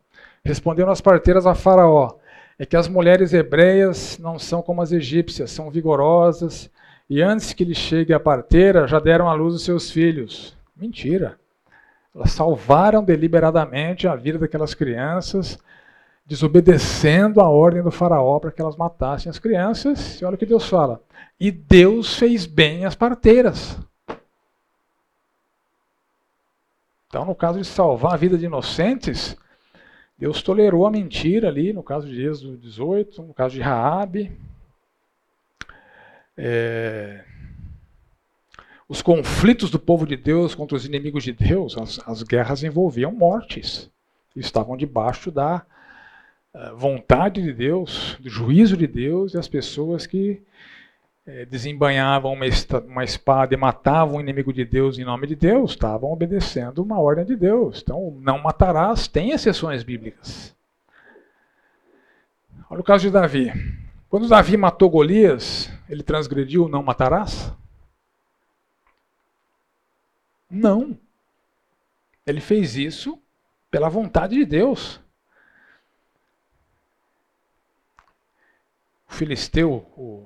[0.44, 2.18] Responderam as parteiras a Faraó:
[2.60, 6.70] é que as mulheres hebreias não são como as egípcias, são vigorosas,
[7.10, 10.58] e antes que lhe chegue a parteira, já deram à luz os seus filhos.
[10.76, 11.40] Mentira.
[12.14, 15.60] Elas salvaram deliberadamente a vida daquelas crianças,
[16.26, 20.20] desobedecendo a ordem do faraó para que elas matassem as crianças.
[20.20, 21.02] E olha o que Deus fala.
[21.40, 23.78] E Deus fez bem as parteiras.
[27.08, 29.38] Então, no caso de salvar a vida de inocentes,
[30.18, 34.32] Deus tolerou a mentira ali, no caso de Êxodo 18, no caso de Raabe.
[36.36, 37.24] É...
[38.90, 43.12] Os conflitos do povo de Deus contra os inimigos de Deus, as, as guerras envolviam
[43.12, 43.92] mortes.
[44.36, 45.66] Estavam debaixo da
[46.54, 50.42] uh, vontade de Deus, do juízo de Deus, e as pessoas que
[51.28, 52.46] é, desembanhavam uma,
[52.88, 57.00] uma espada e matavam o inimigo de Deus em nome de Deus, estavam obedecendo uma
[57.00, 57.82] ordem de Deus.
[57.84, 60.56] Então, não matarás tem exceções bíblicas.
[62.70, 63.52] Olha o caso de Davi.
[64.10, 67.54] Quando Davi matou Golias, ele transgrediu não matarás?
[70.50, 70.98] Não.
[72.26, 73.22] Ele fez isso
[73.70, 75.02] pela vontade de Deus.
[79.10, 80.26] O filisteu, o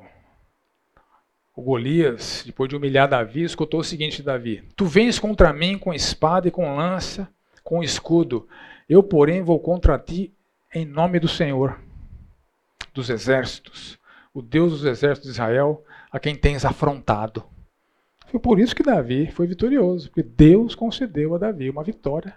[1.56, 5.78] o Golias, depois de humilhar Davi, escutou o seguinte de Davi: Tu vens contra mim
[5.78, 7.28] com espada e com lança,
[7.64, 8.48] com escudo.
[8.88, 10.34] Eu, porém, vou contra ti
[10.74, 11.80] em nome do Senhor
[12.94, 13.98] dos exércitos,
[14.34, 17.44] o Deus dos exércitos de Israel, a quem tens afrontado.
[18.28, 22.36] Foi por isso que Davi foi vitorioso, porque Deus concedeu a Davi uma vitória.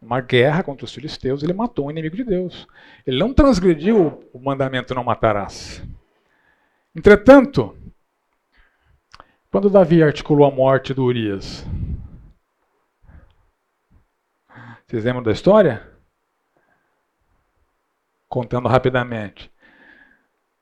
[0.00, 2.66] Uma guerra contra os filisteus, ele matou um inimigo de Deus.
[3.06, 5.82] Ele não transgrediu o mandamento não matarás.
[6.96, 7.76] Entretanto,
[9.50, 11.66] quando Davi articulou a morte do Urias?
[14.86, 15.88] Vocês lembram da história?
[18.28, 19.50] Contando rapidamente.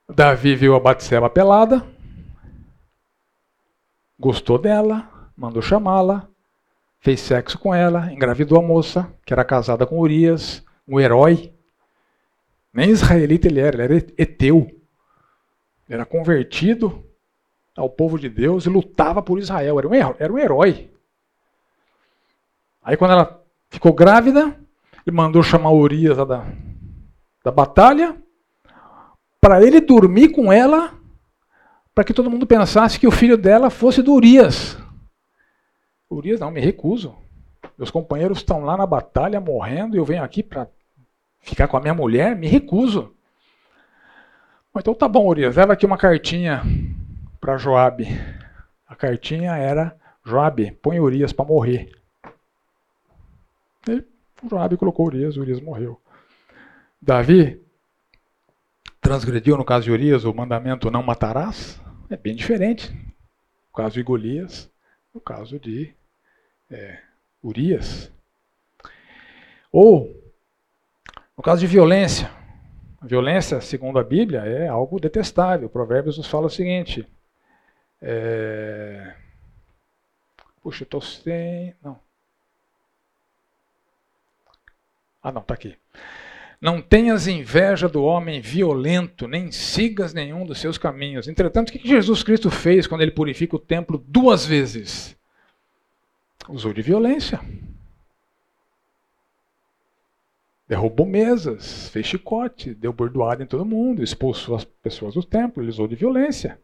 [0.09, 1.87] Davi viu a Batseba pelada,
[4.19, 6.27] gostou dela, mandou chamá-la,
[6.99, 11.53] fez sexo com ela, engravidou a moça, que era casada com Urias, um herói.
[12.73, 14.67] Nem israelita ele era, ele era eteu.
[15.87, 17.08] Ele era convertido
[17.79, 19.79] ao povo de Deus e lutava por Israel.
[19.79, 20.91] Era um, era um herói.
[22.83, 24.59] Aí quando ela ficou grávida,
[25.07, 26.45] ele mandou chamar Urias da,
[27.45, 28.17] da batalha
[29.41, 30.93] para ele dormir com ela,
[31.95, 34.77] para que todo mundo pensasse que o filho dela fosse do Urias.
[36.11, 37.15] Urias, não, me recuso.
[37.77, 40.67] Meus companheiros estão lá na batalha morrendo e eu venho aqui para
[41.39, 43.15] ficar com a minha mulher, me recuso.
[44.77, 46.63] Então tá bom, Urias, leva aqui uma cartinha
[47.41, 48.07] para Joabe.
[48.87, 51.91] A cartinha era Joabe, põe Urias para morrer.
[53.89, 54.05] E
[54.49, 56.01] Joabe colocou Urias, Urias morreu.
[57.01, 57.63] Davi
[59.01, 61.81] transgrediu, no caso de Urias, o mandamento não matarás.
[62.11, 62.93] É bem diferente.
[62.93, 64.71] No caso de Golias,
[65.15, 65.95] no caso de
[66.71, 66.99] é,
[67.43, 68.13] Urias.
[69.71, 70.15] Ou,
[71.37, 72.31] no caso de violência.
[73.01, 75.69] A violência, segundo a Bíblia, é algo detestável.
[75.69, 77.07] Provérbios nos fala o seguinte:
[78.01, 79.15] é...
[80.63, 81.75] Puxa, eu estou sem.
[81.83, 81.99] Não.
[85.23, 85.77] Ah, não, está aqui.
[86.61, 91.29] Não tenhas inveja do homem violento, nem sigas nenhum dos seus caminhos.
[91.29, 95.17] Entretanto, o que Jesus Cristo fez quando ele purifica o templo duas vezes?
[96.49, 97.41] Usou de violência.
[100.67, 105.71] Derrubou mesas, fez chicote, deu bordoada em todo mundo, expulsou as pessoas do templo, ele
[105.71, 106.61] usou de violência.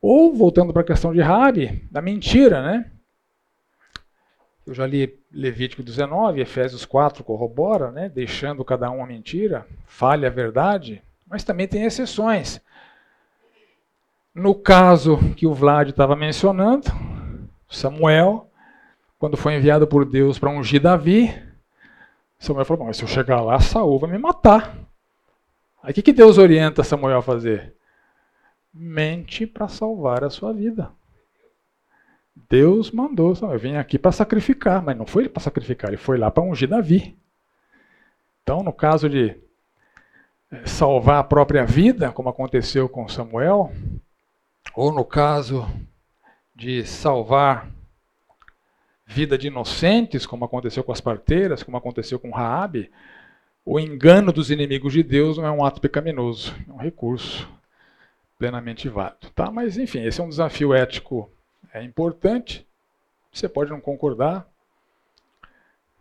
[0.00, 2.90] Ou, voltando para a questão de Rabi, da mentira, né?
[4.66, 8.08] Eu já li Levítico 19, Efésios 4 corrobora, né?
[8.08, 12.60] Deixando cada um a mentira, falha a verdade, mas também tem exceções.
[14.34, 16.86] No caso que o Vlad estava mencionando,
[17.68, 18.48] Samuel,
[19.18, 21.34] quando foi enviado por Deus para ungir Davi,
[22.38, 24.76] Samuel falou: Bom, se eu chegar lá, Saul vai me matar.
[25.82, 27.74] Aí o que, que Deus orienta Samuel a fazer?
[28.72, 30.90] Mente para salvar a sua vida.
[32.48, 36.30] Deus mandou, eu vim aqui para sacrificar, mas não foi para sacrificar, ele foi lá
[36.30, 37.18] para ungir Davi.
[38.42, 39.36] Então, no caso de
[40.50, 43.72] eh, salvar a própria vida, como aconteceu com Samuel,
[44.74, 45.66] ou no caso
[46.54, 47.68] de salvar
[49.04, 52.90] vida de inocentes, como aconteceu com as parteiras, como aconteceu com Raabe,
[53.64, 57.48] o engano dos inimigos de Deus não é um ato pecaminoso, é um recurso
[58.38, 59.30] plenamente válido.
[59.34, 59.50] Tá?
[59.50, 61.30] Mas, enfim, esse é um desafio ético
[61.72, 62.66] é importante.
[63.32, 64.48] Você pode não concordar.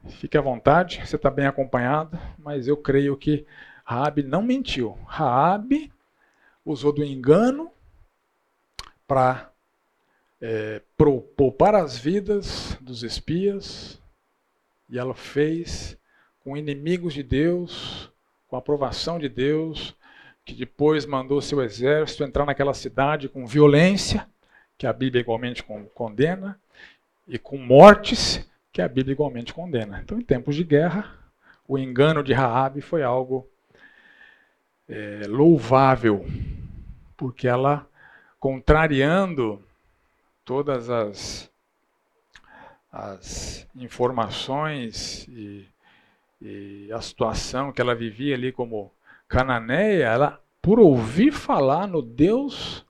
[0.09, 3.45] Fique à vontade, você está bem acompanhado, mas eu creio que
[3.83, 4.97] Raabe não mentiu.
[5.05, 5.91] Raabe
[6.65, 7.69] usou do engano
[9.05, 9.51] para
[10.39, 10.81] é,
[11.35, 14.01] poupar as vidas dos espias
[14.89, 15.97] e ela fez
[16.41, 18.11] com inimigos de Deus,
[18.47, 19.95] com a aprovação de Deus,
[20.47, 24.25] que depois mandou seu exército entrar naquela cidade com violência,
[24.77, 25.61] que a Bíblia igualmente
[25.93, 26.57] condena,
[27.27, 29.99] e com mortes, que a Bíblia igualmente condena.
[30.01, 31.13] Então, em tempos de guerra,
[31.67, 33.45] o engano de Raabe foi algo
[34.87, 36.25] é, louvável,
[37.17, 37.85] porque ela,
[38.39, 39.61] contrariando
[40.45, 41.51] todas as,
[42.89, 45.67] as informações e,
[46.41, 48.93] e a situação que ela vivia ali como
[49.27, 52.85] cananeia, ela, por ouvir falar no Deus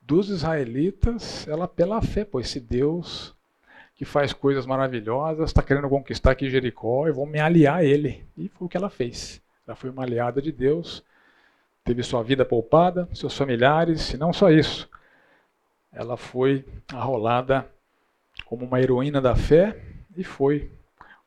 [0.00, 3.34] dos israelitas, ela pela fé, pois esse Deus
[3.94, 8.26] que faz coisas maravilhosas, está querendo conquistar aqui Jericó, eu vou me aliar a ele.
[8.36, 9.40] E foi o que ela fez.
[9.66, 11.02] Ela foi uma aliada de Deus,
[11.84, 14.88] teve sua vida poupada, seus familiares, e não só isso.
[15.92, 17.70] Ela foi arrolada
[18.44, 19.80] como uma heroína da fé
[20.16, 20.70] e foi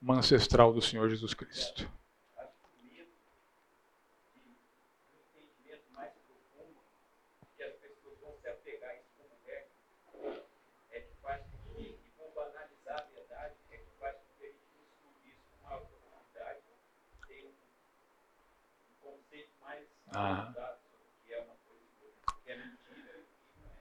[0.01, 1.89] uma ancestral do Senhor Jesus Cristo.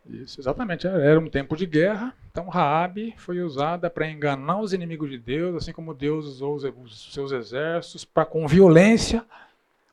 [0.08, 0.86] Isso, exatamente.
[0.86, 5.56] Era um tempo de guerra, então Raabe foi usada para enganar os inimigos de Deus,
[5.56, 9.24] assim como Deus usou os seus exércitos para, com violência,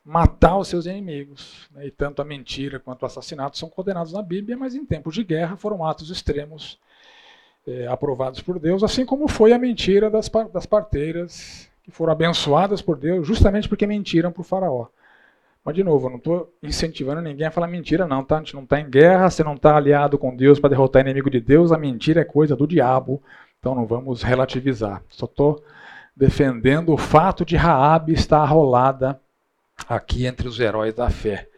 [0.04, 1.68] matar os seus inimigos.
[1.72, 1.86] Né?
[1.86, 5.24] E tanto a mentira quanto o assassinato são condenados na Bíblia, mas em tempos de
[5.24, 6.78] guerra foram atos extremos
[7.66, 12.80] é, aprovados por Deus, assim como foi a mentira das, das parteiras, que foram abençoadas
[12.80, 14.86] por Deus justamente porque mentiram para o faraó.
[15.64, 18.36] Mas, de novo, eu não estou incentivando ninguém a falar mentira, não, tá?
[18.36, 21.30] A gente não está em guerra, você não está aliado com Deus para derrotar inimigo
[21.30, 23.22] de Deus, a mentira é coisa do diabo,
[23.58, 25.02] então não vamos relativizar.
[25.08, 25.64] Só estou
[26.14, 29.18] defendendo o fato de Raabe estar arrolada
[29.88, 31.48] aqui entre os heróis da fé.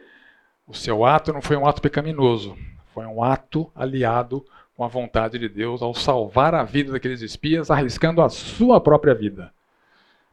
[0.68, 2.56] O seu ato não foi um ato pecaminoso,
[2.94, 4.44] foi um ato aliado
[4.76, 9.14] com a vontade de Deus ao salvar a vida daqueles espias, arriscando a sua própria
[9.14, 9.52] vida,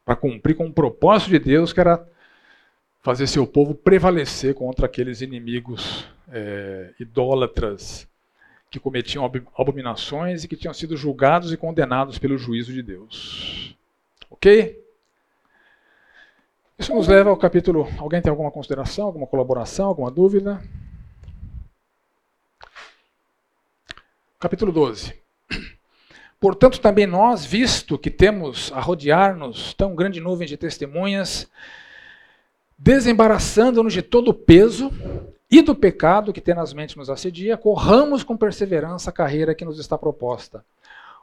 [0.06, 2.06] para cumprir com o propósito de Deus que era
[3.04, 8.08] fazer seu povo prevalecer contra aqueles inimigos é, idólatras
[8.72, 13.78] que cometiam abominações e que tinham sido julgados e condenados pelo juízo de Deus.
[14.32, 14.82] Ok?
[16.80, 17.88] Isso nos leva ao capítulo.
[18.00, 20.64] Alguém tem alguma consideração, alguma colaboração, alguma dúvida?
[24.40, 25.14] Capítulo 12.
[26.40, 31.50] Portanto, também nós, visto que temos a rodear-nos tão grande nuvem de testemunhas,
[32.84, 34.92] desembaraçando-nos de todo o peso
[35.50, 39.98] e do pecado que tenazmente nos assedia, corramos com perseverança a carreira que nos está
[39.98, 40.66] proposta,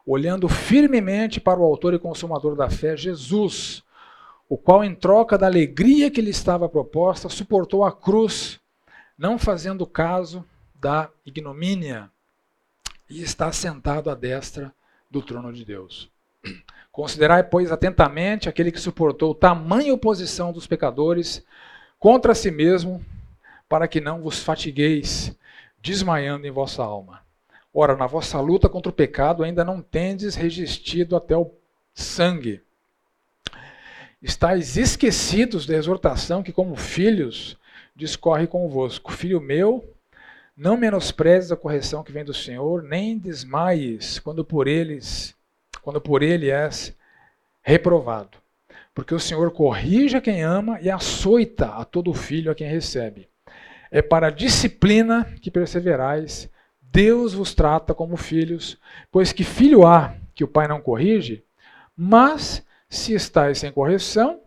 [0.07, 3.83] olhando firmemente para o autor e consumador da fé, Jesus,
[4.49, 8.59] o qual, em troca da alegria que lhe estava proposta, suportou a cruz,
[9.19, 10.43] não fazendo caso
[10.75, 12.11] da ignomínia,
[13.09, 14.73] e está sentado à destra
[15.11, 16.11] do trono de Deus.
[16.93, 21.45] Considerai, pois, atentamente aquele que suportou tamanha oposição dos pecadores
[21.99, 23.05] contra si mesmo,
[23.69, 25.37] para que não vos fatigueis,
[25.81, 27.21] desmaiando em vossa alma.
[27.73, 31.53] Ora, na vossa luta contra o pecado ainda não tendes resistido até o
[31.95, 32.61] sangue.
[34.21, 37.57] Estais esquecidos da exortação que, como filhos,
[37.95, 39.13] discorre convosco.
[39.13, 39.89] Filho meu,
[40.57, 45.35] não menosprezes a correção que vem do Senhor, nem desmaies quando por eles
[45.83, 46.97] quando por ele és
[47.63, 48.39] reprovado.
[48.95, 53.29] Porque o Senhor corrige a quem ama e açoita a todo filho a quem recebe.
[53.91, 56.51] É para a disciplina que perseverais.
[56.83, 58.79] Deus vos trata como filhos,
[59.11, 61.45] pois que filho há que o pai não corrige?
[61.97, 64.41] Mas se estáis sem correção,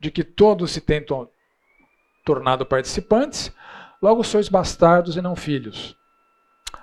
[0.00, 1.28] de que todos se tentam
[2.24, 3.52] tornado participantes,
[4.02, 5.96] logo sois bastardos e não filhos.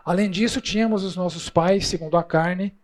[0.03, 2.77] Além disso, tínhamos os nossos pais, segundo a carne,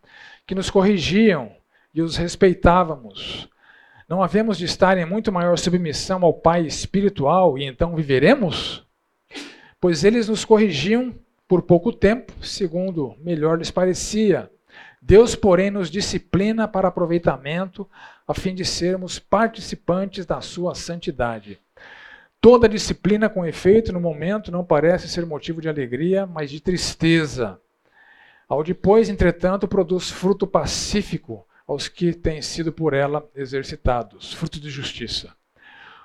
[0.52, 1.50] que nos corrigiam
[1.94, 3.48] e os respeitávamos.
[4.06, 8.86] Não havemos de estar em muito maior submissão ao Pai espiritual e então viveremos?
[9.80, 11.16] Pois eles nos corrigiam
[11.48, 14.52] por pouco tempo, segundo melhor lhes parecia.
[15.02, 17.90] Deus, porém, nos disciplina para aproveitamento,
[18.28, 21.62] a fim de sermos participantes da sua santidade.
[22.42, 27.58] Toda disciplina, com efeito, no momento, não parece ser motivo de alegria, mas de tristeza
[28.52, 34.70] ao depois, entretanto, produz fruto pacífico aos que têm sido por ela exercitados, fruto de
[34.70, 35.34] justiça.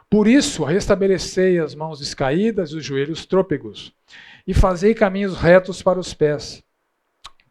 [0.08, 3.92] Por isso, restabelecei as mãos descaídas e os joelhos trôpegos,
[4.46, 6.62] e fazei caminhos retos para os pés,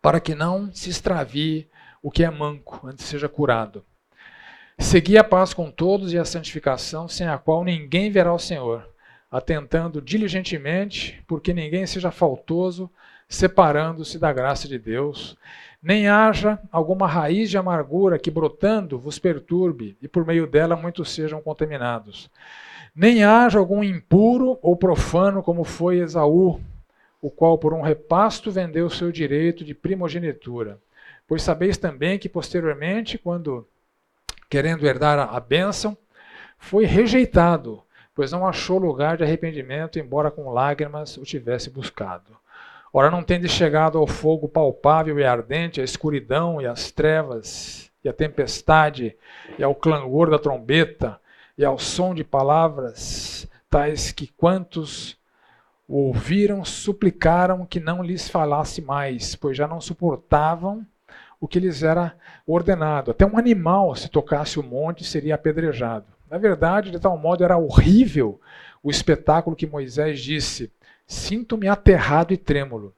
[0.02, 1.68] para que não se extravie
[2.02, 3.84] o que é manco, antes seja curado.
[4.80, 8.90] Segui a paz com todos e a santificação, sem a qual ninguém verá o Senhor,
[9.30, 12.90] atentando diligentemente, porque ninguém seja faltoso,
[13.28, 15.38] separando-se da graça de Deus,
[15.82, 21.12] nem haja alguma raiz de amargura que brotando vos perturbe e por meio dela muitos
[21.12, 22.30] sejam contaminados.
[22.96, 26.62] Nem haja algum impuro ou profano como foi Esaú,
[27.22, 30.80] o qual por um repasto vendeu seu direito de primogenitura.
[31.28, 33.68] Pois sabeis também que posteriormente, quando
[34.50, 35.98] querendo herdar a bênção,
[36.58, 42.38] foi rejeitado, pois não achou lugar de arrependimento, embora com lágrimas o tivesse buscado.
[42.98, 48.08] Ora, não tende chegado ao fogo palpável e ardente, a escuridão e as trevas, e
[48.08, 49.18] a tempestade,
[49.60, 51.20] e ao clangor da trombeta,
[51.58, 55.18] e ao som de palavras, tais que quantos
[55.86, 60.88] o ouviram suplicaram que não lhes falasse mais, pois já não suportavam
[61.38, 62.16] o que lhes era
[62.48, 63.12] ordenado.
[63.12, 66.06] Até um animal, se tocasse o monte, seria apedrejado.
[66.32, 68.40] Na verdade, de tal modo era horrível
[68.82, 70.72] o espetáculo que Moisés disse:
[71.08, 72.94] Sinto-me aterrado e trêmulo.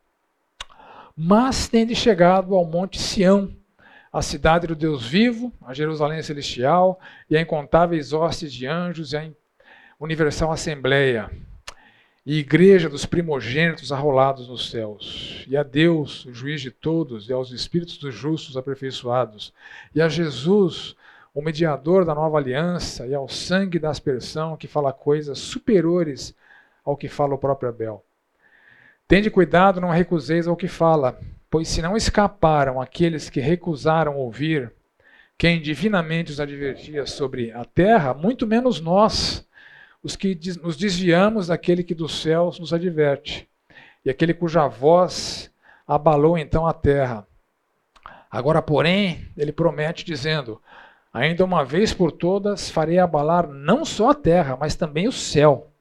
[1.15, 3.51] Mas tende chegado ao Monte Sião,
[4.11, 6.99] a cidade do Deus vivo, a Jerusalém celestial,
[7.29, 9.29] e a incontáveis hostes de anjos e a
[9.99, 11.29] universal assembleia,
[12.25, 17.33] e igreja dos primogênitos arrolados nos céus, e a Deus, o juiz de todos, e
[17.33, 19.53] aos espíritos dos justos aperfeiçoados,
[19.93, 20.95] e a Jesus,
[21.33, 26.35] o mediador da nova aliança, e ao sangue da aspersão que fala coisas superiores
[26.87, 28.03] ao que fala o próprio Abel.
[29.07, 31.19] Tende cuidado, não recuseis ao que fala,
[31.49, 34.73] pois se não escaparam aqueles que recusaram ouvir
[35.37, 39.47] quem divinamente os advertia sobre a terra, muito menos nós,
[40.01, 43.47] os que nos desviamos daquele que dos céus nos adverte,
[44.03, 45.51] e aquele cuja voz
[45.85, 47.27] abalou então a terra.
[48.31, 50.61] Agora, porém, ele promete dizendo:
[51.13, 55.71] Ainda uma vez por todas farei abalar não só a terra, mas também o céu.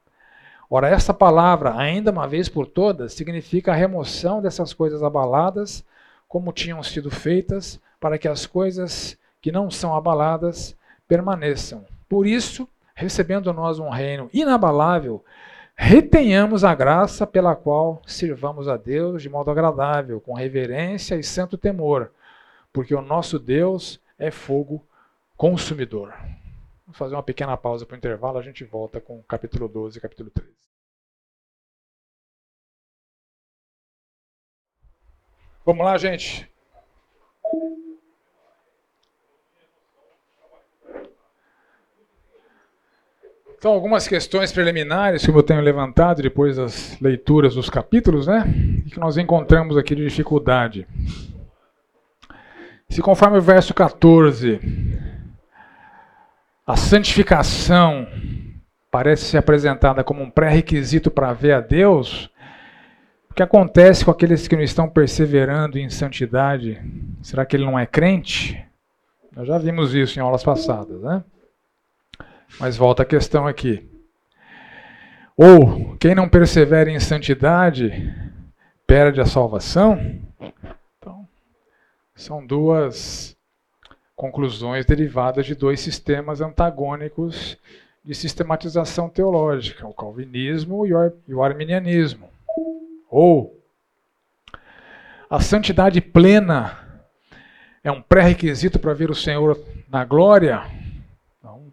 [0.68, 5.84] Ora, esta palavra, ainda uma vez por todas, significa a remoção dessas coisas abaladas,
[6.28, 11.84] como tinham sido feitas, para que as coisas que não são abaladas permaneçam.
[12.08, 15.24] Por isso, recebendo nós um reino inabalável,
[15.76, 21.56] retenhamos a graça pela qual sirvamos a Deus de modo agradável, com reverência e santo
[21.56, 22.10] temor,
[22.72, 24.82] porque o nosso Deus é fogo
[25.36, 26.12] consumidor.
[26.86, 29.98] Vou fazer uma pequena pausa para o intervalo, a gente volta com o capítulo 12
[29.98, 30.52] e capítulo 13.
[35.64, 36.48] Vamos lá, gente.
[43.58, 48.44] Então, algumas questões preliminares que eu tenho levantado depois das leituras dos capítulos, né?
[48.86, 50.86] E que nós encontramos aqui de dificuldade.
[52.88, 54.60] Se conforme o verso 14
[56.66, 58.08] a santificação
[58.90, 62.28] parece ser apresentada como um pré-requisito para ver a Deus.
[63.30, 66.82] O que acontece com aqueles que não estão perseverando em santidade?
[67.22, 68.66] Será que ele não é crente?
[69.34, 71.22] Nós já vimos isso em aulas passadas, né?
[72.58, 73.88] Mas volta a questão aqui.
[75.36, 78.12] Ou quem não persevera em santidade
[78.86, 80.00] perde a salvação?
[80.98, 81.28] Então,
[82.14, 83.35] são duas
[84.16, 87.58] conclusões derivadas de dois sistemas antagônicos
[88.02, 92.30] de sistematização teológica, o calvinismo e o arminianismo.
[93.10, 93.62] Ou
[95.28, 96.78] a santidade plena
[97.84, 100.62] é um pré-requisito para ver o Senhor na glória?
[101.38, 101.70] Então,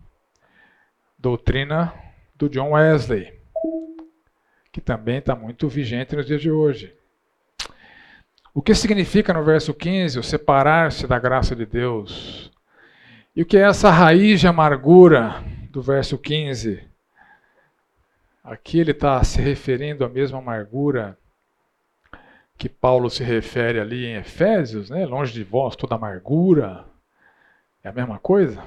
[1.17, 1.93] doutrina
[2.35, 3.39] do John Wesley,
[4.71, 6.93] que também está muito vigente nos dias de hoje.
[8.55, 12.51] O que significa no verso 15 o separar-se da graça de Deus?
[13.35, 16.87] E o que é essa raiz de amargura do verso 15?
[18.43, 21.17] Aqui ele está se referindo à mesma amargura
[22.55, 25.03] que Paulo se refere ali em Efésios, né?
[25.03, 26.85] longe de vós toda amargura.
[27.83, 28.63] É a mesma coisa?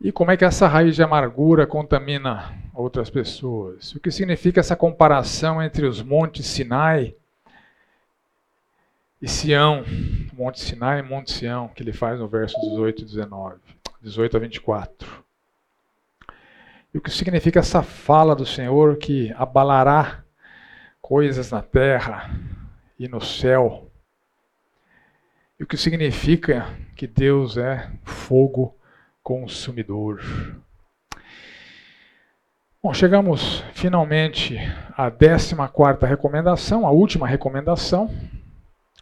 [0.00, 3.92] E como é que essa raiz de amargura contamina outras pessoas?
[3.96, 7.16] O que significa essa comparação entre os montes Sinai
[9.20, 9.84] e Sião,
[10.32, 13.60] Monte Sinai Monte Sião, que ele faz no verso 18 e 19,
[14.00, 15.24] 18 a 24.
[16.94, 20.22] E o que significa essa fala do Senhor que abalará
[21.00, 22.30] coisas na terra
[22.98, 23.90] e no céu?
[25.58, 28.76] E o que significa que Deus é fogo
[29.22, 30.22] consumidor?
[32.80, 34.56] Bom, chegamos finalmente
[34.96, 38.08] à 14 quarta recomendação, a última recomendação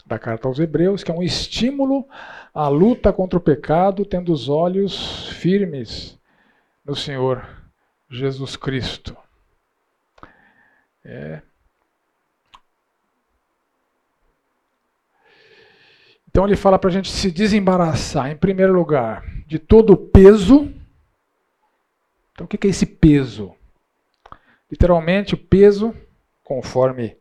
[0.07, 2.07] da carta aos Hebreus, que é um estímulo
[2.55, 6.19] à luta contra o pecado, tendo os olhos firmes
[6.85, 7.47] no Senhor
[8.09, 9.17] Jesus Cristo.
[11.05, 11.43] É.
[16.29, 20.73] Então ele fala para a gente se desembaraçar, em primeiro lugar, de todo o peso.
[22.33, 23.55] Então o que é esse peso?
[24.71, 25.95] Literalmente, o peso,
[26.45, 27.17] conforme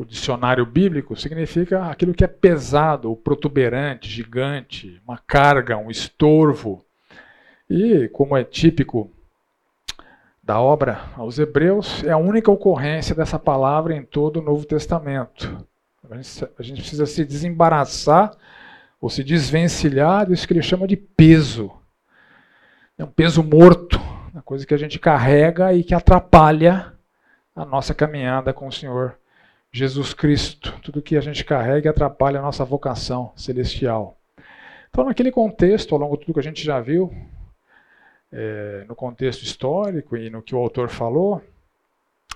[0.00, 6.82] o dicionário bíblico, significa aquilo que é pesado, protuberante, gigante, uma carga, um estorvo.
[7.68, 9.10] E, como é típico
[10.42, 15.66] da obra aos Hebreus, é a única ocorrência dessa palavra em todo o Novo Testamento.
[16.10, 18.32] A gente, a gente precisa se desembaraçar
[18.98, 21.70] ou se desvencilhar disso que ele chama de peso.
[22.96, 24.00] É um peso morto,
[24.32, 26.90] uma coisa que a gente carrega e que atrapalha
[27.54, 29.19] a nossa caminhada com o Senhor
[29.72, 30.72] Jesus Cristo.
[30.82, 34.18] Tudo que a gente carrega atrapalha a nossa vocação celestial.
[34.90, 37.14] Então, naquele contexto, ao longo de tudo que a gente já viu,
[38.32, 41.40] é, no contexto histórico e no que o autor falou,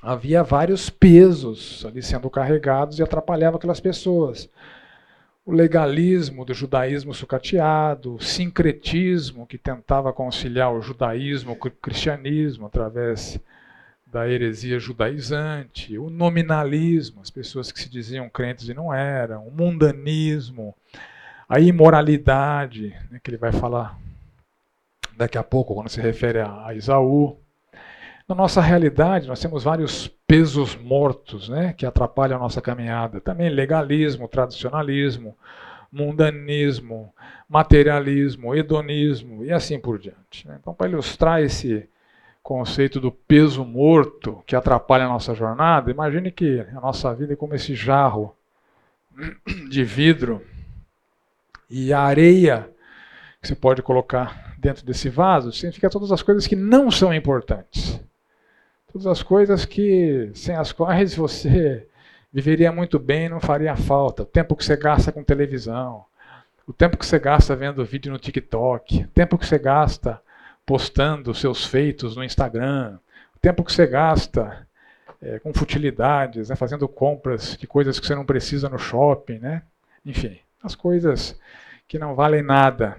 [0.00, 4.48] havia vários pesos ali sendo carregados e atrapalhava aquelas pessoas.
[5.44, 12.66] O legalismo do judaísmo sucateado, o sincretismo que tentava conciliar o judaísmo com o cristianismo
[12.66, 13.38] através
[14.14, 19.50] da heresia judaizante, o nominalismo, as pessoas que se diziam crentes e não eram, o
[19.50, 20.72] mundanismo,
[21.48, 23.98] a imoralidade, né, que ele vai falar
[25.16, 27.36] daqui a pouco quando se refere a, a Isaú.
[28.28, 33.20] Na nossa realidade, nós temos vários pesos mortos né, que atrapalham a nossa caminhada.
[33.20, 35.36] Também legalismo, tradicionalismo,
[35.90, 37.12] mundanismo,
[37.48, 40.46] materialismo, hedonismo e assim por diante.
[40.46, 40.56] Né.
[40.60, 41.88] Então, para ilustrar esse
[42.44, 47.36] conceito do peso morto que atrapalha a nossa jornada, imagine que a nossa vida é
[47.36, 48.36] como esse jarro
[49.70, 50.44] de vidro
[51.70, 52.68] e a areia
[53.40, 57.98] que você pode colocar dentro desse vaso significa todas as coisas que não são importantes.
[58.92, 61.88] Todas as coisas que, sem as quais você
[62.30, 64.22] viveria muito bem não faria falta.
[64.22, 66.04] O tempo que você gasta com televisão,
[66.66, 70.20] o tempo que você gasta vendo vídeo no TikTok, o tempo que você gasta
[70.66, 72.98] postando seus feitos no Instagram,
[73.36, 74.66] o tempo que você gasta
[75.20, 79.62] é, com futilidades, né, fazendo compras de coisas que você não precisa no shopping, né?
[80.04, 81.38] enfim, as coisas
[81.86, 82.98] que não valem nada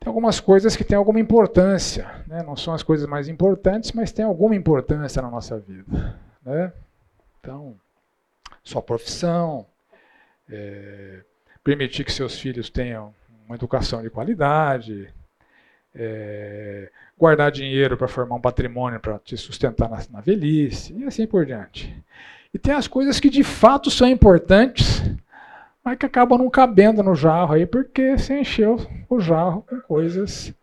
[0.00, 2.24] tem algumas coisas que têm alguma importância.
[2.26, 2.42] Né?
[2.42, 6.18] Não são as coisas mais importantes, mas têm alguma importância na nossa vida.
[6.42, 6.72] Né?
[7.38, 7.76] Então,
[8.64, 9.66] sua profissão,
[10.48, 11.22] é,
[11.62, 13.14] permitir que seus filhos tenham
[13.44, 15.12] uma educação de qualidade,
[15.94, 21.26] é, guardar dinheiro para formar um patrimônio para te sustentar na, na velhice, e assim
[21.26, 21.94] por diante.
[22.52, 25.02] E tem as coisas que de fato são importantes,
[25.84, 28.78] mas que acabam não cabendo no jarro aí, porque você encheu
[29.08, 30.54] o jarro com coisas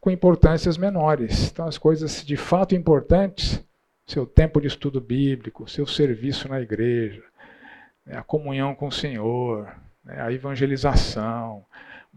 [0.00, 1.50] com importâncias menores.
[1.50, 3.62] Então, as coisas de fato importantes,
[4.06, 7.22] seu tempo de estudo bíblico, seu serviço na igreja,
[8.04, 9.68] né, a comunhão com o Senhor,
[10.04, 11.64] né, a evangelização,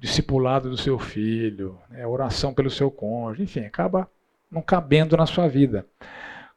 [0.01, 4.09] discipulado do seu filho, né, oração pelo seu cônjuge, enfim, acaba
[4.49, 5.85] não cabendo na sua vida.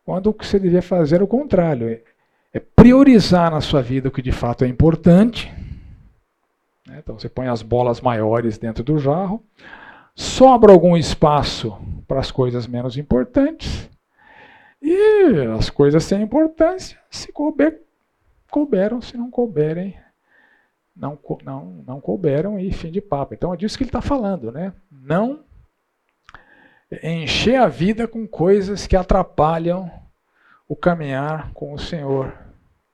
[0.02, 2.00] Quando o que você devia fazer é o contrário,
[2.54, 5.52] é priorizar na sua vida o que de fato é importante.
[6.86, 7.00] Né?
[7.00, 9.44] Então você põe as bolas maiores dentro do jarro,
[10.14, 11.78] sobra algum espaço
[12.08, 13.90] para as coisas menos importantes,
[14.80, 17.82] e as coisas sem importância, se couber,
[18.50, 19.96] couberam, se não couberem,
[20.96, 23.34] não, não, não couberam e fim de papo.
[23.34, 24.72] Então é disso que ele está falando, né?
[24.90, 25.44] Não
[27.02, 29.90] encher a vida com coisas que atrapalham
[30.68, 32.32] o caminhar com o Senhor.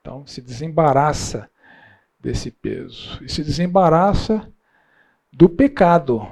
[0.01, 1.49] Então, se desembaraça
[2.19, 3.23] desse peso.
[3.23, 4.47] E se desembaraça
[5.33, 6.27] do pecado,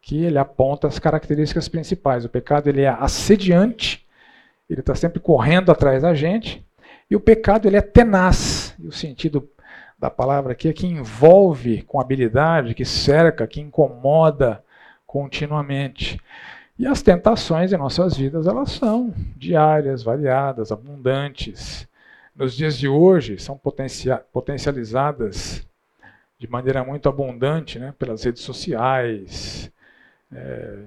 [0.00, 2.24] que ele aponta as características principais.
[2.24, 4.06] O pecado ele é assediante,
[4.68, 6.64] ele está sempre correndo atrás da gente,
[7.10, 8.74] e o pecado ele é tenaz.
[8.78, 9.48] E o sentido
[9.98, 14.62] da palavra aqui é que envolve com habilidade, que cerca, que incomoda
[15.06, 16.20] continuamente.
[16.78, 21.88] E as tentações em nossas vidas, elas são diárias, variadas, abundantes
[22.38, 23.60] nos dias de hoje são
[24.32, 25.66] potencializadas
[26.38, 29.72] de maneira muito abundante né, pelas redes sociais,
[30.32, 30.78] é,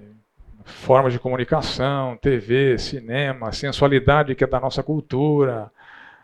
[0.63, 5.69] formas de comunicação, TV, cinema, sensualidade que é da nossa cultura,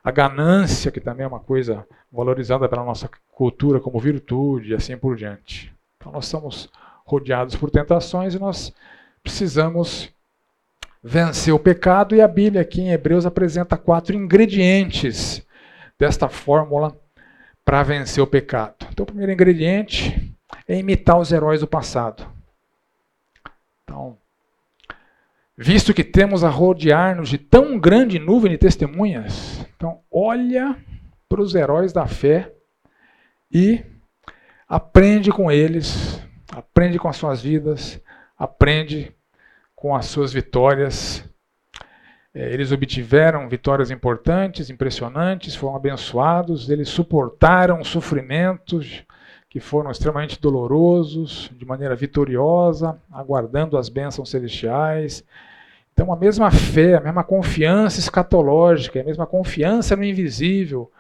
[0.08, 4.96] a ganância, que também é uma coisa valorizada pela nossa cultura como virtude, e assim
[4.96, 5.76] por diante.
[5.98, 6.70] Então nós estamos
[7.04, 8.74] rodeados por tentações e nós
[9.22, 10.10] precisamos
[11.04, 15.46] vencer o pecado, e a Bíblia aqui em Hebreus apresenta quatro ingredientes
[16.00, 16.98] desta fórmula
[17.66, 18.88] para vencer o pecado.
[18.90, 20.34] Então, o primeiro ingrediente
[20.70, 22.26] é imitar os heróis do passado.
[23.84, 24.18] Então,
[25.58, 30.78] visto que temos a rodear-nos de tão grande nuvem de testemunhas, então olha
[31.28, 32.54] para os heróis da fé
[33.52, 33.84] e
[34.68, 36.22] aprende com eles,
[36.54, 38.00] aprende com as suas vidas,
[38.38, 39.12] aprende
[39.76, 41.28] com as suas vitórias.
[42.34, 49.04] É, eles obtiveram vitórias importantes, impressionantes, foram abençoados, eles suportaram sofrimentos
[49.50, 55.24] que foram extremamente dolorosos, de maneira vitoriosa, aguardando as bênçãos celestiais.
[55.94, 60.92] Então, a mesma fé, a mesma confiança escatológica, a mesma confiança no invisível,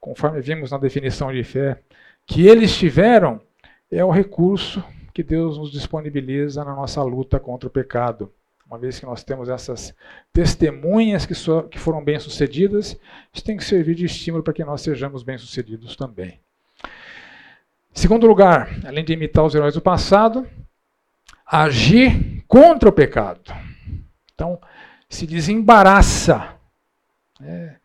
[0.00, 1.80] conforme vimos na definição de fé,
[2.26, 3.40] que eles tiveram,
[3.90, 4.82] é o recurso
[5.12, 8.32] que Deus nos disponibiliza na nossa luta contra o pecado.
[8.66, 9.94] Uma vez que nós temos essas
[10.32, 12.98] testemunhas que, so, que foram bem-sucedidas,
[13.32, 16.40] isso tem que servir de estímulo para que nós sejamos bem-sucedidos também.
[17.92, 20.46] Segundo lugar, além de imitar os heróis do passado,
[21.46, 23.52] agir contra o pecado.
[24.34, 24.58] Então,
[25.08, 26.56] se desembaraça.
[27.42, 27.76] É,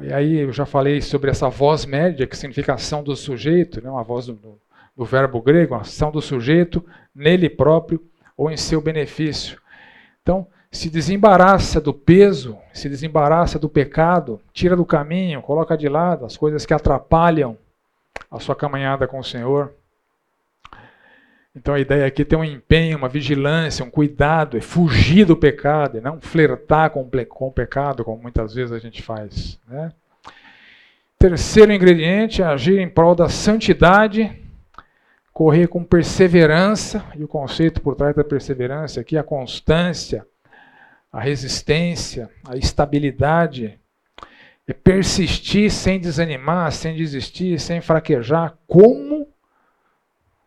[0.00, 3.90] e aí eu já falei sobre essa voz média, que significa ação do sujeito, né,
[3.90, 4.60] uma voz do,
[4.96, 6.84] do verbo grego, ação do sujeito
[7.14, 8.00] nele próprio
[8.36, 9.60] ou em seu benefício.
[10.22, 16.24] Então, se desembaraça do peso, se desembaraça do pecado, tira do caminho, coloca de lado
[16.24, 17.56] as coisas que atrapalham
[18.30, 19.72] a sua caminhada com o Senhor.
[21.54, 25.36] Então a ideia aqui é ter um empenho, uma vigilância, um cuidado, é fugir do
[25.36, 29.58] pecado, e não flertar com, com o pecado, como muitas vezes a gente faz.
[29.66, 29.92] Né?
[31.18, 34.40] Terceiro ingrediente, agir em prol da santidade,
[35.32, 40.24] correr com perseverança, e o conceito por trás da perseverança aqui, a constância,
[41.12, 43.80] a resistência, a estabilidade,
[44.68, 49.26] é persistir sem desanimar, sem desistir, sem fraquejar, como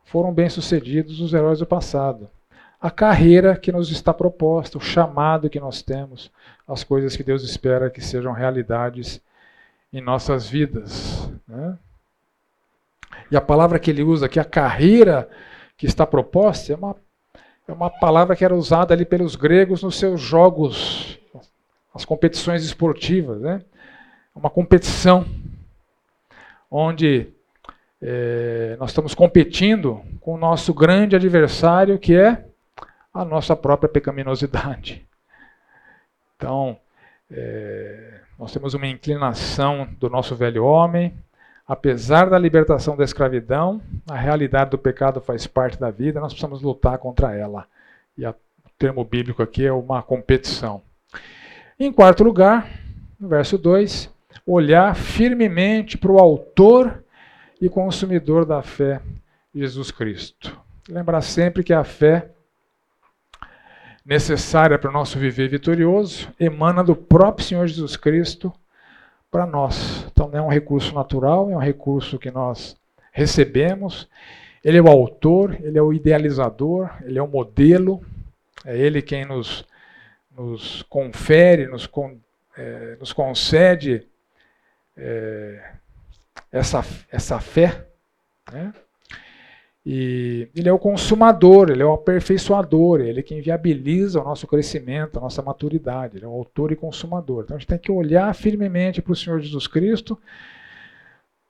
[0.06, 2.30] foram bem-sucedidos os heróis do passado.
[2.80, 6.32] A carreira que nos está proposta, o chamado que nós temos,
[6.68, 9.20] as coisas que Deus espera que sejam realidades
[9.92, 11.32] em nossas vidas.
[11.48, 11.78] Né?
[13.32, 15.28] E a palavra que ele usa aqui, a carreira
[15.76, 16.96] que está proposta, é uma,
[17.68, 21.20] é uma palavra que era usada ali pelos gregos nos seus jogos,
[21.94, 23.42] as competições esportivas.
[23.42, 23.62] Né?
[24.36, 25.26] Uma competição
[26.70, 27.28] onde
[28.02, 32.46] é, nós estamos competindo com o nosso grande adversário, que é
[33.14, 35.06] a nossa própria pecaminosidade.
[36.36, 36.78] Então,
[37.30, 41.14] é, nós temos uma inclinação do nosso velho homem,
[41.68, 46.62] apesar da libertação da escravidão, a realidade do pecado faz parte da vida, nós precisamos
[46.62, 47.68] lutar contra ela.
[48.18, 50.82] E a, o termo bíblico aqui é uma competição.
[51.80, 52.68] Em quarto lugar,
[53.20, 54.10] no verso 2,
[54.52, 57.04] olhar firmemente para o autor
[57.60, 59.02] e consumidor da fé,
[59.54, 60.60] Jesus Cristo.
[60.90, 62.32] Lembrar sempre que a fé
[64.06, 68.52] necessária para o nosso viver vitorioso emana do próprio Senhor Jesus Cristo
[69.30, 70.06] para nós.
[70.12, 72.76] Então não é um recurso natural, é um recurso que nós
[73.12, 74.10] recebemos.
[74.64, 78.02] Ele é o autor, ele é o idealizador, ele é o modelo,
[78.66, 79.66] é ele quem nos,
[80.36, 82.18] nos confere, nos, con,
[82.58, 84.08] é, nos concede
[85.02, 85.60] é,
[86.52, 87.88] essa, essa fé.
[88.52, 88.72] Né?
[89.84, 94.46] E ele é o consumador, ele é o aperfeiçoador, ele é quem viabiliza o nosso
[94.46, 97.44] crescimento, a nossa maturidade, ele é o autor e consumador.
[97.44, 100.18] Então a gente tem que olhar firmemente para o Senhor Jesus Cristo.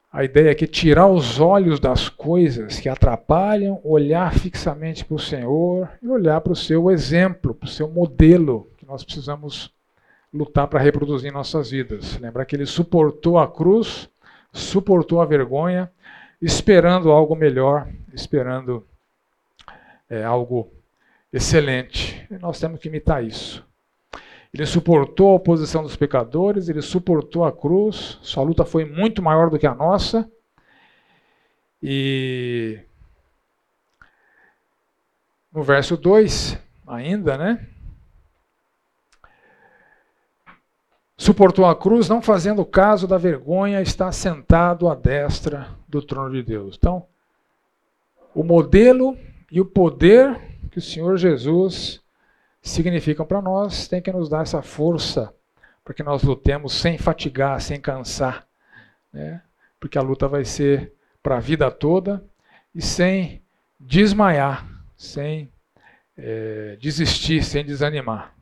[0.09, 5.19] A ideia é que tirar os olhos das coisas que atrapalham, olhar fixamente para o
[5.19, 9.73] Senhor e olhar para o seu exemplo, para o seu modelo que nós precisamos
[10.33, 12.17] lutar para reproduzir nossas vidas.
[12.17, 14.09] Lembrar que ele suportou a cruz,
[14.51, 15.91] suportou a vergonha,
[16.41, 18.85] esperando algo melhor, esperando
[20.09, 20.71] é, algo
[21.31, 22.25] excelente.
[22.29, 23.65] E nós temos que imitar isso.
[24.53, 29.49] Ele suportou a oposição dos pecadores, ele suportou a cruz, sua luta foi muito maior
[29.49, 30.29] do que a nossa.
[31.81, 32.79] E
[35.53, 37.65] no verso 2, ainda, né?
[41.21, 46.41] Suportou a cruz, não fazendo caso da vergonha, está sentado à destra do trono de
[46.41, 46.75] Deus.
[46.75, 47.05] Então,
[48.33, 49.15] o modelo
[49.51, 50.35] e o poder
[50.71, 52.01] que o Senhor Jesus
[52.59, 55.31] significam para nós tem que nos dar essa força
[55.85, 58.47] para que nós lutemos sem fatigar, sem cansar,
[59.13, 59.43] né?
[59.79, 60.91] porque a luta vai ser
[61.21, 62.25] para a vida toda
[62.73, 63.43] e sem
[63.79, 64.67] desmaiar,
[64.97, 65.51] sem
[66.17, 68.33] é, desistir, sem desanimar.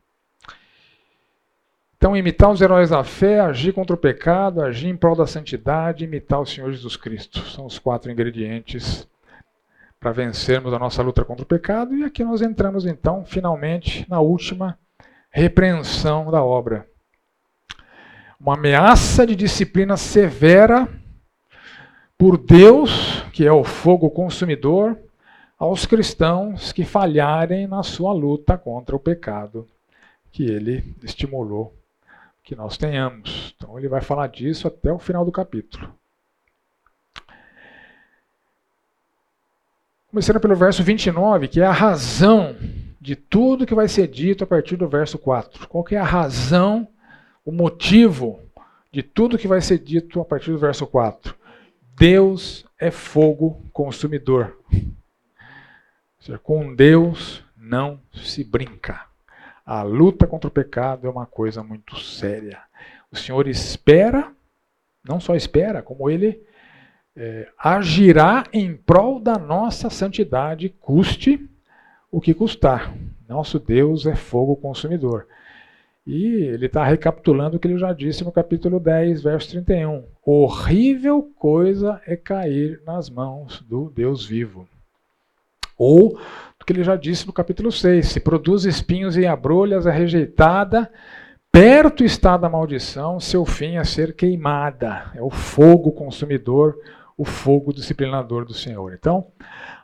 [1.99, 6.05] Então, imitar os heróis da fé, agir contra o pecado, agir em prol da santidade,
[6.05, 7.41] imitar o Senhor Jesus Cristo.
[7.41, 9.05] São os quatro ingredientes
[9.99, 11.93] para vencermos a nossa luta contra o pecado.
[11.93, 14.79] E aqui nós entramos, então, finalmente, na última
[15.29, 16.87] repreensão da obra.
[18.39, 20.87] Uma ameaça de disciplina severa
[22.17, 24.97] por Deus, que é o fogo consumidor,
[25.57, 29.67] aos cristãos que falharem na sua luta contra o pecado
[30.31, 31.77] que ele estimulou
[32.49, 33.53] que nós tenhamos.
[33.55, 35.93] Então ele vai falar disso até o final do capítulo.
[40.09, 42.55] Começando pelo verso 29, que é a razão
[42.99, 45.67] de tudo que vai ser dito a partir do verso 4.
[45.67, 46.87] Qual que é a razão,
[47.45, 48.41] o motivo
[48.91, 51.35] de tudo que vai ser dito a partir do verso 4?
[51.95, 54.57] Deus é fogo consumidor.
[56.19, 59.08] Seja, com Deus não se brinca.
[59.69, 62.59] A luta contra o pecado é uma coisa muito séria.
[63.11, 64.31] O Senhor espera,
[65.07, 66.41] não só espera, como ele
[67.15, 71.47] é, agirá em prol da nossa santidade, custe
[72.11, 72.91] o que custar.
[73.27, 75.27] Nosso Deus é fogo consumidor.
[76.03, 80.03] E ele está recapitulando o que ele já disse no capítulo 10, verso 31.
[80.25, 84.67] Horrível coisa é cair nas mãos do Deus vivo.
[85.77, 86.19] Ou
[86.59, 88.07] do que ele já disse no capítulo 6.
[88.07, 90.91] Se produz espinhos e abrolhas, é rejeitada,
[91.51, 95.11] perto está da maldição, seu fim é ser queimada.
[95.15, 96.77] É o fogo consumidor,
[97.17, 98.93] o fogo disciplinador do Senhor.
[98.93, 99.27] Então,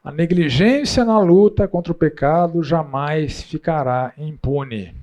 [0.04, 4.94] a negligência na luta contra o pecado jamais ficará impune.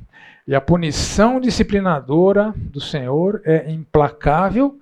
[0.47, 4.79] E a punição disciplinadora do Senhor é implacável,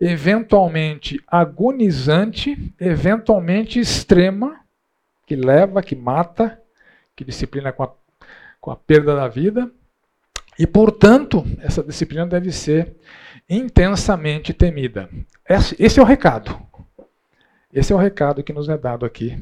[0.00, 4.63] eventualmente agonizante, eventualmente extrema,
[5.26, 6.60] que leva, que mata,
[7.16, 7.92] que disciplina com a,
[8.60, 9.70] com a perda da vida.
[10.58, 12.94] E, portanto, essa disciplina deve ser
[13.48, 15.08] intensamente temida.
[15.48, 16.58] Esse, é o recado.
[17.72, 19.36] Esse é o recado que nos é dado aqui.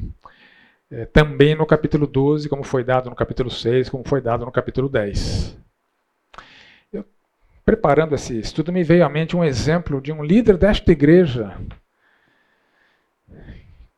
[0.89, 4.51] É, também no capítulo 12, como foi dado no capítulo 6, como foi dado no
[4.51, 5.57] capítulo 10.
[6.91, 7.05] Eu,
[7.63, 11.57] preparando esse estudo, me veio à mente um exemplo de um líder desta igreja.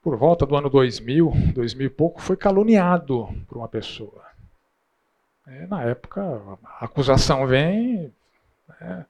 [0.06, 4.22] Por volta do ano 2000, 2000 e pouco, foi caluniado por uma pessoa.
[5.47, 6.22] É, na época,
[6.64, 8.14] a acusação vem,
[8.80, 9.03] é,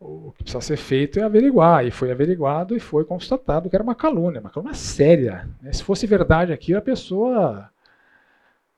[0.00, 1.86] o que precisa ser feito é averiguar.
[1.86, 5.48] E foi averiguado e foi constatado que era uma calúnia, uma calúnia séria.
[5.62, 5.72] Né?
[5.72, 7.70] Se fosse verdade aquilo, a pessoa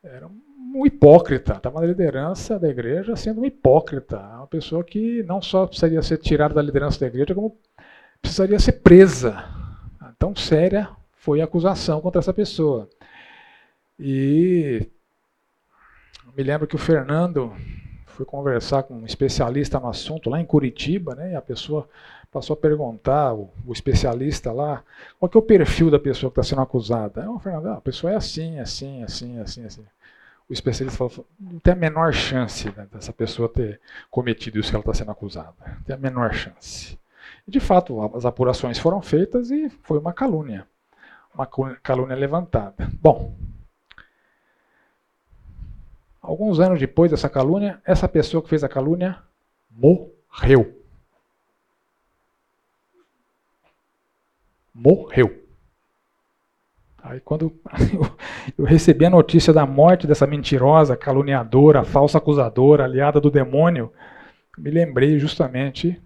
[0.04, 4.18] era um hipócrita, estava na liderança da igreja sendo um hipócrita.
[4.18, 7.56] Uma pessoa que não só precisaria ser tirada da liderança da igreja, como
[8.20, 9.42] precisaria ser presa.
[10.18, 10.95] Tão séria
[11.26, 12.88] foi a acusação contra essa pessoa.
[13.98, 14.88] E
[16.36, 17.52] me lembro que o Fernando
[18.06, 21.32] fui conversar com um especialista no assunto lá em Curitiba, né?
[21.32, 21.88] E a pessoa
[22.30, 24.84] passou a perguntar, o, o especialista lá,
[25.18, 27.22] qual que é o perfil da pessoa que está sendo acusada?
[27.22, 29.84] É, Fernando, ah, a pessoa é assim, assim, assim, assim, assim.
[30.48, 33.80] O especialista falou, não tem a menor chance né, dessa pessoa ter
[34.12, 35.56] cometido isso que ela está sendo acusada.
[35.66, 36.96] Não tem a menor chance.
[37.48, 40.68] E, de fato, as apurações foram feitas e foi uma calúnia.
[41.36, 41.46] Uma
[41.82, 42.88] calúnia levantada.
[43.00, 43.36] Bom,
[46.26, 49.16] Alguns anos depois dessa calúnia, essa pessoa que fez a calúnia
[49.70, 50.82] morreu.
[54.74, 55.44] Morreu.
[57.00, 57.54] Aí quando
[58.58, 63.92] eu recebi a notícia da morte dessa mentirosa, caluniadora, falsa acusadora, aliada do demônio,
[64.58, 66.02] me lembrei justamente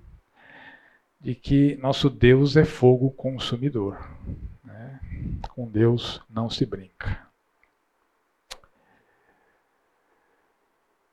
[1.19, 3.97] de que nosso Deus é fogo consumidor.
[5.51, 7.31] Com Deus não se brinca.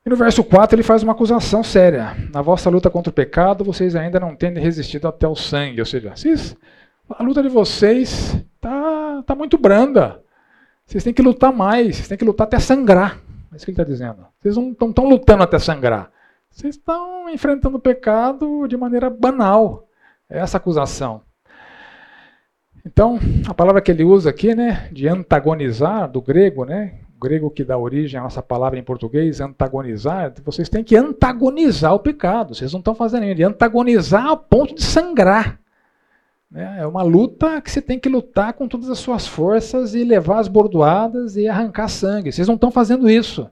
[0.04, 2.16] E no verso 4 ele faz uma acusação séria.
[2.32, 5.80] Na vossa luta contra o pecado, vocês ainda não têm resistido até o sangue.
[5.80, 6.56] Ou seja, vocês,
[7.10, 10.22] a luta de vocês está tá muito branda.
[10.86, 13.20] Vocês têm que lutar mais, vocês têm que lutar até sangrar.
[13.52, 14.26] É isso que ele está dizendo.
[14.40, 16.10] Vocês não estão lutando até sangrar.
[16.50, 19.86] Vocês estão enfrentando o pecado de maneira banal.
[20.30, 21.20] É essa acusação.
[22.84, 27.64] Então, a palavra que ele usa aqui, né, de antagonizar, do grego, né, grego que
[27.64, 32.54] dá origem à nossa palavra em português, antagonizar, vocês têm que antagonizar o pecado.
[32.54, 35.58] Vocês não estão fazendo de antagonizar ao ponto de sangrar.
[36.50, 36.78] Né?
[36.80, 40.38] É uma luta que você tem que lutar com todas as suas forças e levar
[40.38, 42.32] as bordoadas e arrancar sangue.
[42.32, 43.50] Vocês não estão fazendo isso.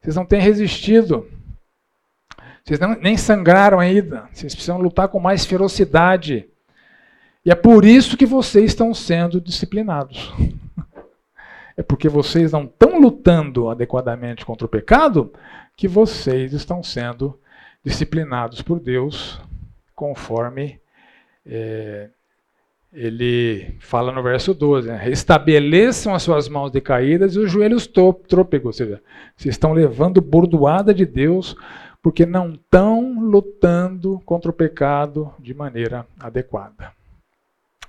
[0.00, 1.26] Vocês não têm resistido.
[2.64, 4.28] Vocês não, nem sangraram ainda.
[4.32, 6.48] Vocês precisam lutar com mais ferocidade.
[7.44, 10.32] E é por isso que vocês estão sendo disciplinados
[11.78, 15.32] é porque vocês não estão lutando adequadamente contra o pecado
[15.76, 17.38] que vocês estão sendo
[17.84, 19.40] disciplinados por Deus,
[19.94, 20.80] conforme
[21.46, 22.08] é,
[22.92, 24.96] ele fala no verso 12: né?
[24.96, 29.00] restabeleçam as suas mãos decaídas e os joelhos trôpegos, ou seja,
[29.36, 31.54] vocês estão levando bordoada de Deus
[32.02, 36.97] porque não estão lutando contra o pecado de maneira adequada.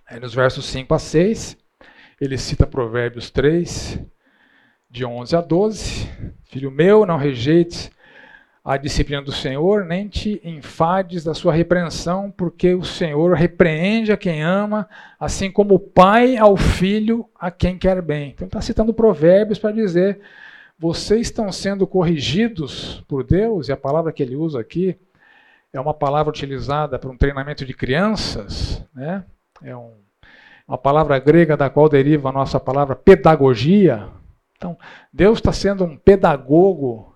[0.10, 1.56] Aí nos versos 5 a 6,
[2.20, 4.00] ele cita Provérbios 3,
[4.90, 6.10] de 11 a 12.
[6.46, 7.92] Filho meu, não rejeites
[8.66, 14.18] a disciplina do Senhor, nem te enfades da sua repreensão, porque o Senhor repreende a
[14.18, 14.90] quem ama,
[15.20, 18.32] assim como o pai ao filho a quem quer bem.
[18.32, 20.20] Então está citando provérbios para dizer,
[20.78, 24.98] vocês estão sendo corrigidos por Deus, e a palavra que ele usa aqui
[25.72, 29.24] é uma palavra utilizada para um treinamento de crianças, né?
[29.64, 29.94] É um,
[30.68, 34.08] uma palavra grega da qual deriva a nossa palavra pedagogia.
[34.56, 34.78] Então,
[35.12, 37.16] Deus está sendo um pedagogo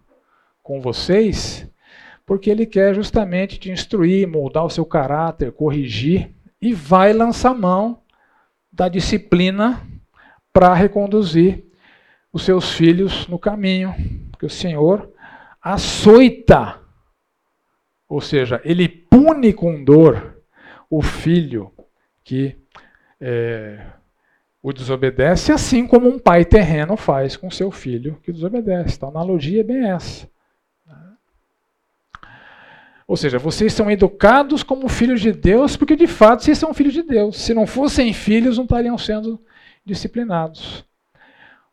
[0.61, 1.69] com vocês,
[2.25, 8.01] porque ele quer justamente te instruir, moldar o seu caráter, corrigir e vai lançar mão
[8.71, 9.85] da disciplina
[10.51, 11.65] para reconduzir
[12.31, 13.93] os seus filhos no caminho,
[14.31, 15.11] porque o Senhor
[15.61, 16.79] açoita,
[18.07, 20.41] ou seja, ele pune com dor
[20.89, 21.72] o filho
[22.23, 22.55] que
[23.19, 23.85] é,
[24.61, 28.95] o desobedece, assim como um pai terreno faz com seu filho que desobedece.
[28.95, 30.31] Então, a analogia é bem essa.
[33.05, 36.93] Ou seja, vocês são educados como filhos de Deus, porque de fato vocês são filhos
[36.93, 37.37] de Deus.
[37.37, 39.39] Se não fossem filhos, não estariam sendo
[39.85, 40.85] disciplinados.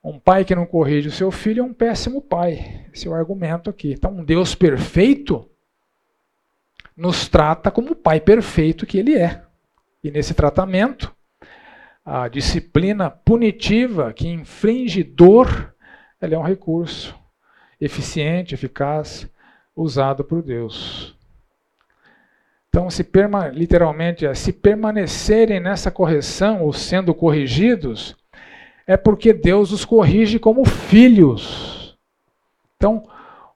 [0.03, 2.87] Um pai que não corrige o seu filho é um péssimo pai.
[2.93, 3.93] Esse é o argumento aqui.
[3.93, 5.49] Então, um Deus perfeito
[6.97, 9.43] nos trata como o pai perfeito que ele é.
[10.03, 11.15] E nesse tratamento,
[12.05, 15.75] a disciplina punitiva que infringe dor,
[16.21, 17.15] ela é um recurso
[17.81, 19.29] eficiente, eficaz,
[19.77, 21.17] usado por Deus.
[22.69, 23.07] Então, se
[23.53, 28.17] literalmente, é, se permanecerem nessa correção ou sendo corrigidos,
[28.87, 31.99] é porque Deus os corrige como filhos.
[32.77, 33.07] Então,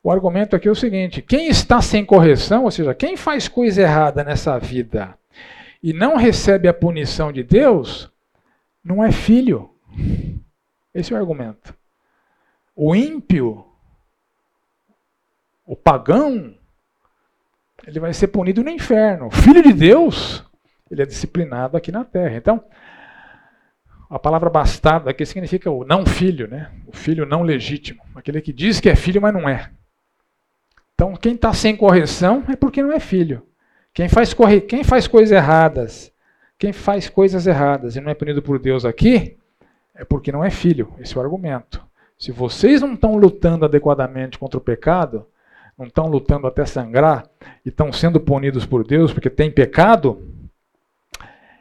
[0.03, 3.83] o argumento aqui é o seguinte: quem está sem correção, ou seja, quem faz coisa
[3.83, 5.17] errada nessa vida
[5.85, 8.11] e não recebe a punição de Deus,
[8.83, 9.69] não é filho.
[10.95, 11.75] Esse é o argumento.
[12.75, 13.67] O ímpio,
[15.67, 16.57] o pagão,
[17.87, 19.27] ele vai ser punido no inferno.
[19.27, 20.43] O filho de Deus,
[20.91, 22.35] ele é disciplinado aqui na terra.
[22.35, 22.65] Então,
[24.09, 26.73] a palavra bastardo aqui significa o não filho, né?
[26.87, 28.03] o filho não legítimo.
[28.15, 29.71] Aquele que diz que é filho, mas não é.
[30.95, 33.47] Então, quem está sem correção é porque não é filho.
[33.95, 34.61] Quem faz, corre...
[34.61, 36.13] quem faz coisas erradas,
[36.59, 39.39] quem faz coisas erradas e não é punido por Deus aqui,
[39.95, 40.93] é porque não é filho.
[40.99, 41.81] Esse é o argumento.
[42.19, 45.25] Se vocês não estão lutando adequadamente contra o pecado,
[45.79, 47.25] não estão lutando até sangrar
[47.65, 50.21] e estão sendo punidos por Deus porque tem pecado,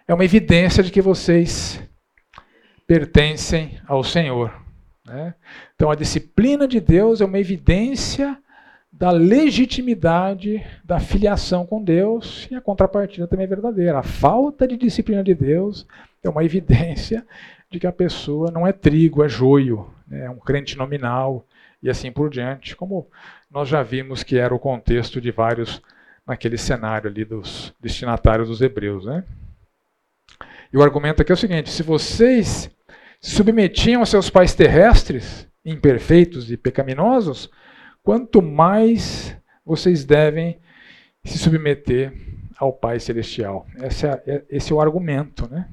[0.07, 1.79] é uma evidência de que vocês
[2.88, 4.51] pertencem ao Senhor.
[5.05, 5.36] Né?
[5.75, 8.38] Então a disciplina de Deus é uma evidência
[8.94, 13.98] da legitimidade da filiação com Deus e a contrapartida também é verdadeira.
[13.98, 15.88] A falta de disciplina de Deus
[16.24, 17.26] é uma evidência
[17.72, 20.26] de que a pessoa não é trigo, é joio, né?
[20.26, 21.44] é um crente nominal
[21.82, 23.08] e assim por diante, como
[23.50, 25.82] nós já vimos que era o contexto de vários
[26.26, 29.06] naquele cenário ali dos destinatários dos hebreus.
[29.06, 29.24] Né?
[30.72, 32.70] E o argumento aqui é o seguinte: se vocês
[33.20, 37.50] se submetiam aos seus pais terrestres, imperfeitos e pecaminosos,
[38.04, 39.36] quanto mais
[39.66, 40.60] vocês devem
[41.24, 42.14] se submeter
[42.58, 43.66] ao Pai Celestial.
[43.78, 45.49] Esse é, esse é o argumento.
[45.49, 45.68] Né?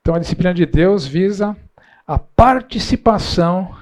[0.00, 1.56] Então a disciplina de Deus visa
[2.06, 3.76] a participação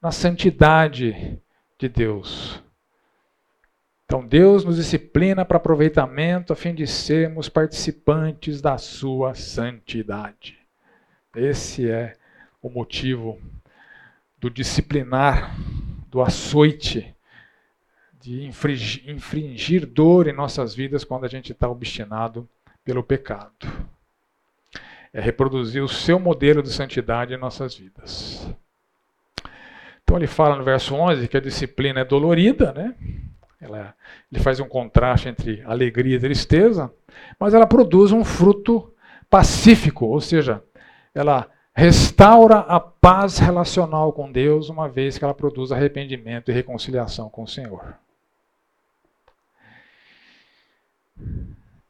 [0.00, 1.40] na santidade
[1.78, 2.62] de Deus.
[4.04, 10.58] Então Deus nos disciplina para aproveitamento a fim de sermos participantes da sua santidade.
[11.34, 12.14] Esse é
[12.62, 13.40] o motivo
[14.38, 15.56] do disciplinar,
[16.14, 17.12] do açoite,
[18.20, 22.48] de infringir, infringir dor em nossas vidas quando a gente está obstinado
[22.84, 23.66] pelo pecado.
[25.12, 28.48] É reproduzir o seu modelo de santidade em nossas vidas.
[30.04, 32.94] Então ele fala no verso 11 que a disciplina é dolorida, né?
[33.60, 33.92] Ela,
[34.30, 36.92] ele faz um contraste entre alegria e tristeza,
[37.40, 38.94] mas ela produz um fruto
[39.28, 40.62] pacífico, ou seja,
[41.12, 47.28] ela restaura a paz relacional com Deus, uma vez que ela produz arrependimento e reconciliação
[47.28, 47.96] com o Senhor.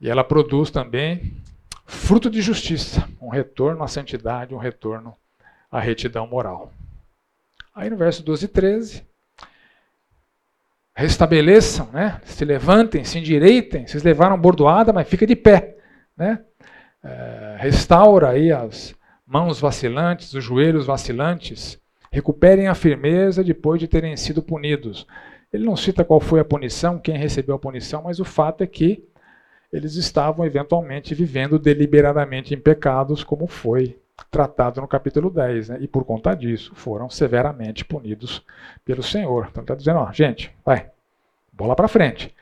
[0.01, 1.37] E ela produz também
[1.87, 5.15] fruto de justiça, um retorno à santidade, um retorno
[5.71, 6.73] à retidão moral.
[7.75, 9.07] Aí no verso 12 e 13,
[10.95, 12.21] restabeleçam, né?
[12.25, 15.77] se levantem, se endireitem, vocês levaram bordoada, mas fica de pé.
[16.17, 16.43] Né?
[17.03, 18.95] É, restaura aí as
[19.27, 25.07] mãos vacilantes, os joelhos vacilantes, recuperem a firmeza depois de terem sido punidos.
[25.53, 28.67] Ele não cita qual foi a punição, quem recebeu a punição, mas o fato é
[28.67, 29.05] que
[29.73, 33.99] eles estavam eventualmente vivendo deliberadamente em pecados, como foi
[34.31, 35.79] tratado no capítulo 10, né?
[35.81, 38.45] e por conta disso foram severamente punidos
[38.85, 39.49] pelo Senhor.
[39.51, 40.91] Então está dizendo, ó, gente, vai,
[41.53, 42.33] bola para frente.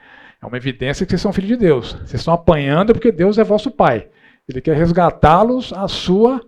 [0.42, 1.92] É uma evidência que vocês são filhos de Deus.
[1.92, 4.08] Vocês estão apanhando porque Deus é vosso Pai.
[4.46, 6.40] Ele quer resgatá-los à sua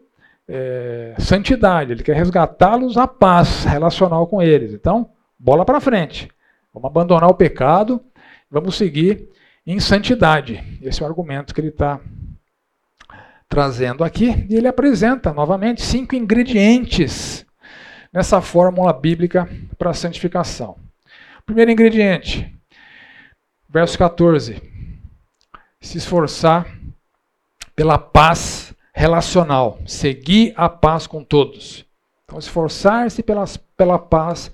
[0.49, 1.93] é, santidade.
[1.93, 4.73] Ele quer resgatá-los à paz relacional com eles.
[4.73, 6.29] Então, bola para frente.
[6.73, 8.01] Vamos abandonar o pecado.
[8.51, 9.29] Vamos seguir
[9.67, 10.63] em santidade.
[10.83, 12.01] Esse é o argumento que ele está
[13.49, 14.47] trazendo aqui.
[14.49, 17.47] E ele apresenta novamente cinco ingredientes
[18.13, 20.77] nessa fórmula bíblica para a santificação.
[21.47, 22.53] Primeiro ingrediente,
[23.69, 24.63] verso 14:
[25.81, 26.67] se esforçar
[27.77, 31.85] pela paz relacional, seguir a paz com todos.
[32.25, 33.23] Então, esforçar-se
[33.77, 34.53] pela paz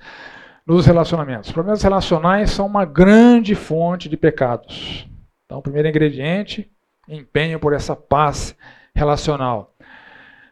[0.67, 1.49] nos relacionamentos.
[1.49, 5.07] Os problemas relacionais são uma grande fonte de pecados.
[5.45, 6.71] Então, o primeiro ingrediente,
[7.07, 8.57] empenho por essa paz
[8.95, 9.75] relacional.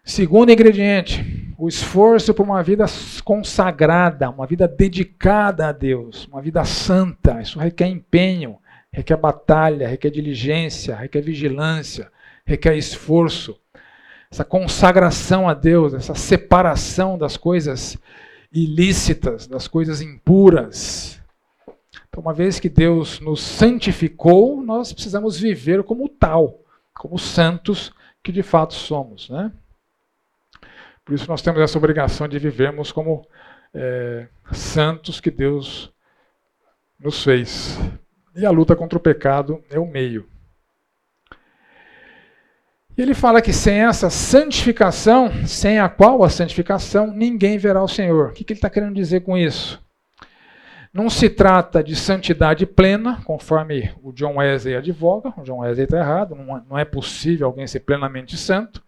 [0.05, 2.85] Segundo ingrediente, o esforço por uma vida
[3.25, 7.41] consagrada, uma vida dedicada a Deus, uma vida santa.
[7.41, 8.59] Isso requer empenho,
[8.93, 12.11] requer batalha, requer diligência, requer vigilância,
[12.45, 13.59] requer esforço.
[14.31, 17.97] Essa consagração a Deus, essa separação das coisas
[18.53, 21.21] ilícitas, das coisas impuras.
[22.09, 26.61] Então, uma vez que Deus nos santificou, nós precisamos viver como tal,
[26.95, 29.31] como santos que de fato somos.
[29.31, 29.53] Né?
[31.05, 33.27] Por isso nós temos essa obrigação de vivermos como
[33.73, 35.93] é, santos que Deus
[36.99, 37.79] nos fez.
[38.35, 40.29] E a luta contra o pecado é o meio.
[43.01, 48.31] Ele fala que sem essa santificação, sem a qual a santificação, ninguém verá o Senhor.
[48.31, 49.81] O que, ele está querendo dizer com isso?
[50.93, 55.33] Não se trata de santidade plena, conforme o John Wesley advoga.
[55.37, 58.83] O John Wesley está errado, não é possível alguém ser plenamente santo.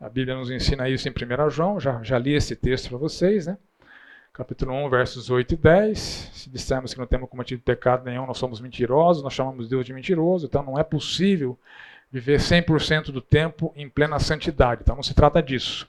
[0.00, 3.46] A Bíblia nos ensina isso em 1 João, já, já li esse texto para vocês,
[3.46, 3.58] né?
[4.32, 5.98] Capítulo 1, versos 8 e 10.
[5.98, 9.92] Se dissermos que não temos cometido pecado nenhum, nós somos mentirosos, nós chamamos Deus de
[9.92, 11.58] mentiroso, então não é possível
[12.14, 14.82] viver 100% do tempo em plena santidade.
[14.82, 15.88] Então não se trata disso.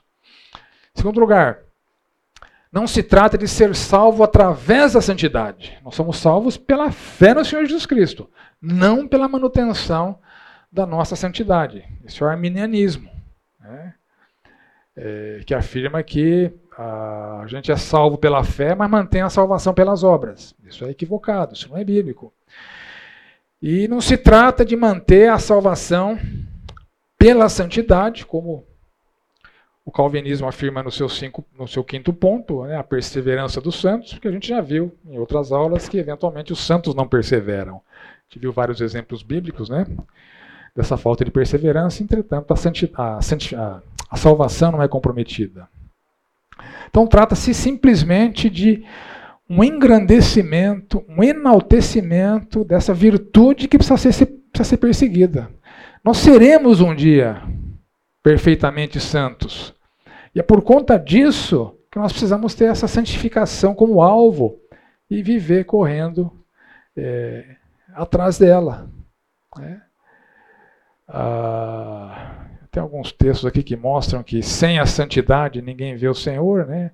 [0.92, 1.60] Segundo lugar,
[2.72, 5.78] não se trata de ser salvo através da santidade.
[5.84, 8.28] Nós somos salvos pela fé no Senhor Jesus Cristo,
[8.60, 10.18] não pela manutenção
[10.72, 11.84] da nossa santidade.
[12.04, 13.08] Isso é o arminianismo,
[13.60, 13.94] né?
[14.96, 20.02] é, que afirma que a gente é salvo pela fé, mas mantém a salvação pelas
[20.02, 20.56] obras.
[20.64, 22.32] Isso é equivocado, isso não é bíblico.
[23.60, 26.18] E não se trata de manter a salvação
[27.18, 28.64] pela santidade, como
[29.84, 34.12] o calvinismo afirma no seu, cinco, no seu quinto ponto, né, a perseverança dos santos,
[34.12, 37.76] porque a gente já viu em outras aulas que eventualmente os santos não perseveram.
[37.76, 39.86] A gente viu vários exemplos bíblicos né,
[40.74, 45.68] dessa falta de perseverança, entretanto, a, a, a salvação não é comprometida.
[46.88, 48.84] Então, trata-se simplesmente de
[49.48, 55.50] um engrandecimento, um enaltecimento dessa virtude que precisa ser, precisa ser perseguida.
[56.04, 57.42] Nós seremos um dia
[58.22, 59.74] perfeitamente santos.
[60.34, 64.60] E é por conta disso que nós precisamos ter essa santificação como alvo
[65.08, 66.30] e viver correndo
[66.96, 67.56] é,
[67.94, 68.88] atrás dela.
[69.56, 69.80] Né?
[71.08, 76.66] Ah, tem alguns textos aqui que mostram que sem a santidade ninguém vê o Senhor,
[76.66, 76.90] né?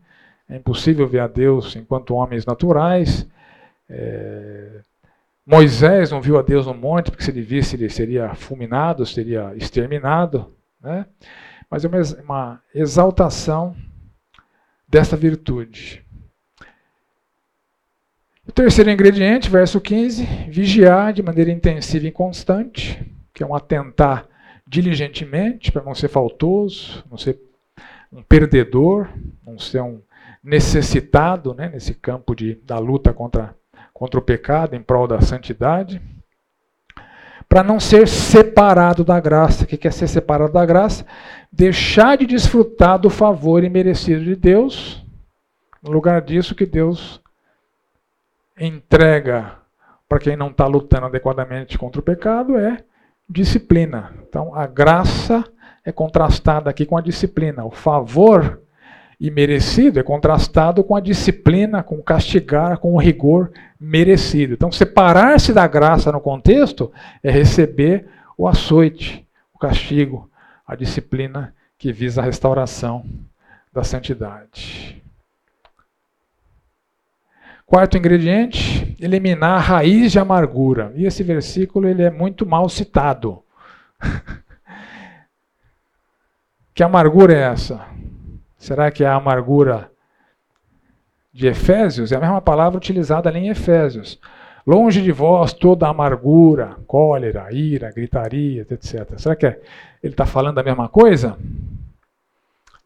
[0.52, 3.26] É impossível ver a Deus enquanto homens naturais.
[3.88, 4.82] É...
[5.46, 9.54] Moisés não viu a Deus no monte, porque se ele visse, ele seria fulminado, seria
[9.56, 10.54] exterminado.
[10.78, 11.06] Né?
[11.70, 13.74] Mas é uma, uma exaltação
[14.86, 16.04] dessa virtude.
[18.46, 23.02] O terceiro ingrediente, verso 15, vigiar de maneira intensiva e constante,
[23.32, 24.28] que é um atentar
[24.66, 27.38] diligentemente para não ser faltoso, não ser
[28.12, 29.08] um perdedor,
[29.46, 30.02] não ser um
[30.42, 33.54] necessitado né, nesse campo de, da luta contra,
[33.92, 36.00] contra o pecado em prol da santidade,
[37.48, 39.64] para não ser separado da graça.
[39.64, 41.06] O que é ser separado da graça?
[41.52, 45.04] Deixar de desfrutar do favor imerecido de Deus,
[45.82, 47.20] no lugar disso que Deus
[48.58, 49.58] entrega
[50.08, 52.84] para quem não está lutando adequadamente contra o pecado é
[53.28, 54.12] disciplina.
[54.28, 55.42] Então a graça
[55.84, 57.64] é contrastada aqui com a disciplina.
[57.64, 58.60] O favor
[59.22, 64.54] e merecido é contrastado com a disciplina, com o castigar, com o rigor merecido.
[64.54, 66.92] Então, separar-se da graça no contexto
[67.22, 69.24] é receber o açoite,
[69.54, 70.28] o castigo,
[70.66, 73.06] a disciplina que visa a restauração
[73.72, 75.00] da santidade.
[77.64, 80.92] Quarto ingrediente, eliminar a raiz de amargura.
[80.96, 83.40] E esse versículo ele é muito mal citado.
[86.74, 88.01] que amargura é essa?
[88.62, 89.90] Será que é a amargura
[91.32, 92.12] de Efésios?
[92.12, 94.20] É a mesma palavra utilizada ali em Efésios.
[94.64, 99.18] Longe de vós toda amargura, cólera, ira, gritaria, etc.
[99.18, 99.60] Será que é,
[100.00, 101.36] ele está falando a mesma coisa?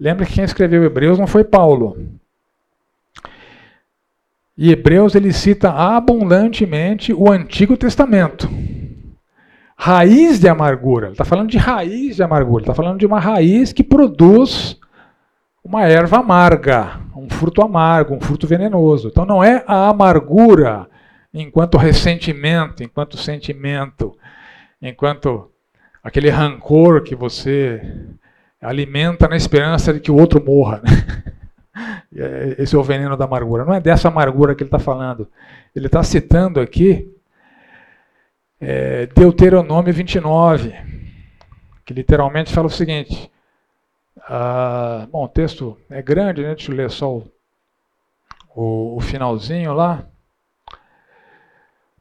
[0.00, 2.08] Lembra que quem escreveu Hebreus não foi Paulo.
[4.56, 8.48] E Hebreus ele cita abundantemente o Antigo Testamento.
[9.76, 11.08] Raiz de amargura.
[11.08, 12.62] Ele está falando de raiz de amargura.
[12.62, 14.80] Ele está falando de uma raiz que produz
[15.66, 19.08] uma erva amarga, um fruto amargo, um fruto venenoso.
[19.08, 20.88] Então não é a amargura
[21.34, 24.16] enquanto ressentimento, enquanto sentimento,
[24.80, 25.50] enquanto
[26.04, 27.82] aquele rancor que você
[28.62, 30.80] alimenta na esperança de que o outro morra.
[30.84, 32.54] Né?
[32.58, 33.64] Esse é o veneno da amargura.
[33.64, 35.28] Não é dessa amargura que ele está falando.
[35.74, 37.12] Ele está citando aqui
[38.60, 40.72] é, Deuteronômio 29,
[41.84, 43.32] que literalmente fala o seguinte.
[44.18, 46.54] Ah, bom, o texto é grande, né?
[46.54, 47.30] deixa eu ler só o,
[48.54, 50.06] o, o finalzinho lá.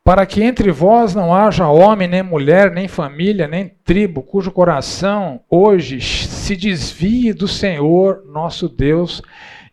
[0.04, 5.42] Para que entre vós não haja homem, nem mulher, nem família, nem tribo, cujo coração
[5.50, 9.22] hoje se desvie do Senhor nosso Deus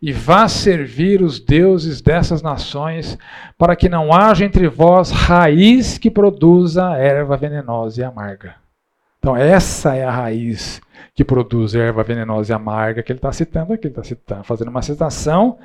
[0.01, 3.17] e vá servir os deuses dessas nações,
[3.57, 8.62] para que não haja entre vós raiz que produza erva venenosa e amarga.
[9.23, 10.81] Então, essa é a raiz
[11.15, 13.87] que produz erva venenosa e amarga que ele está citando aqui.
[13.87, 15.59] Ele está citando, fazendo uma citação,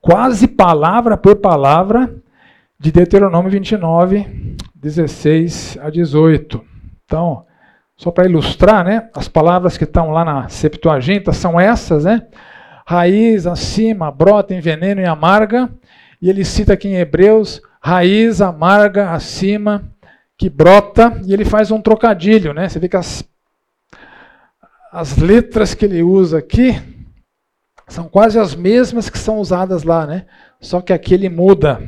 [0.00, 2.14] quase palavra por palavra,
[2.78, 6.64] de Deuteronômio 29, 16 a 18.
[7.04, 7.44] Então,
[7.96, 12.22] só para ilustrar, né, as palavras que estão lá na Septuaginta são essas, né?
[12.86, 15.68] raiz acima, brota em veneno e amarga.
[16.22, 19.82] E ele cita aqui em Hebreus, raiz amarga acima,
[20.44, 22.68] que brota, e ele faz um trocadilho, né?
[22.68, 23.24] Você vê que as,
[24.92, 26.78] as letras que ele usa aqui
[27.88, 30.26] são quase as mesmas que são usadas lá, né?
[30.60, 31.80] Só que aqui ele muda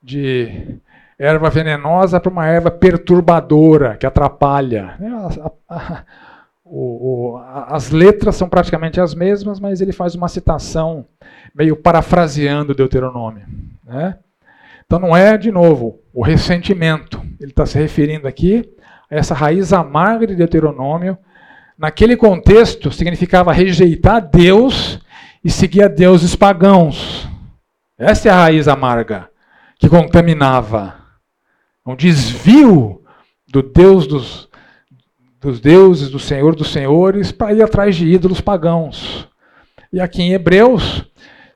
[0.00, 0.78] de
[1.18, 4.96] erva venenosa para uma erva perturbadora, que atrapalha.
[5.68, 6.04] A, a,
[6.64, 11.04] o, o, as letras são praticamente as mesmas, mas ele faz uma citação
[11.52, 13.44] meio parafraseando Deuteronômio.
[13.84, 14.16] Né?
[14.92, 17.18] Então não é, de novo, o ressentimento.
[17.40, 18.62] Ele está se referindo aqui
[19.10, 21.16] a essa raiz amarga de Deuteronômio.
[21.78, 25.00] Naquele contexto, significava rejeitar Deus
[25.42, 27.26] e seguir a deuses pagãos.
[27.96, 29.30] Essa é a raiz amarga
[29.78, 30.94] que contaminava.
[31.86, 33.00] Um desvio
[33.48, 34.50] do Deus dos,
[35.40, 39.26] dos deuses, do Senhor dos senhores, para ir atrás de ídolos pagãos.
[39.90, 41.10] E aqui em Hebreus,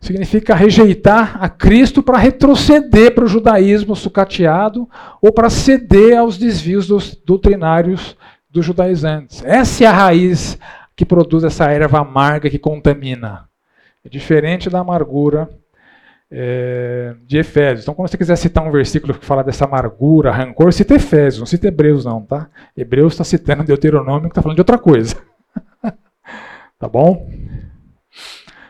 [0.06, 4.88] significa rejeitar a Cristo para retroceder para o judaísmo sucateado
[5.20, 8.16] ou para ceder aos desvios dos doutrinários
[8.48, 9.42] dos judaizantes.
[9.44, 10.58] Essa é a raiz
[10.94, 13.48] que produz essa erva amarga que contamina.
[14.04, 15.50] É diferente da amargura
[16.30, 17.82] é, de Efésios.
[17.82, 21.46] Então, quando você quiser citar um versículo que fala dessa amargura, rancor, cita Efésios, não
[21.46, 22.48] cita Hebreus, não, tá?
[22.76, 25.16] Hebreus está citando Deuteronômio que está falando de outra coisa.
[26.78, 27.28] tá bom?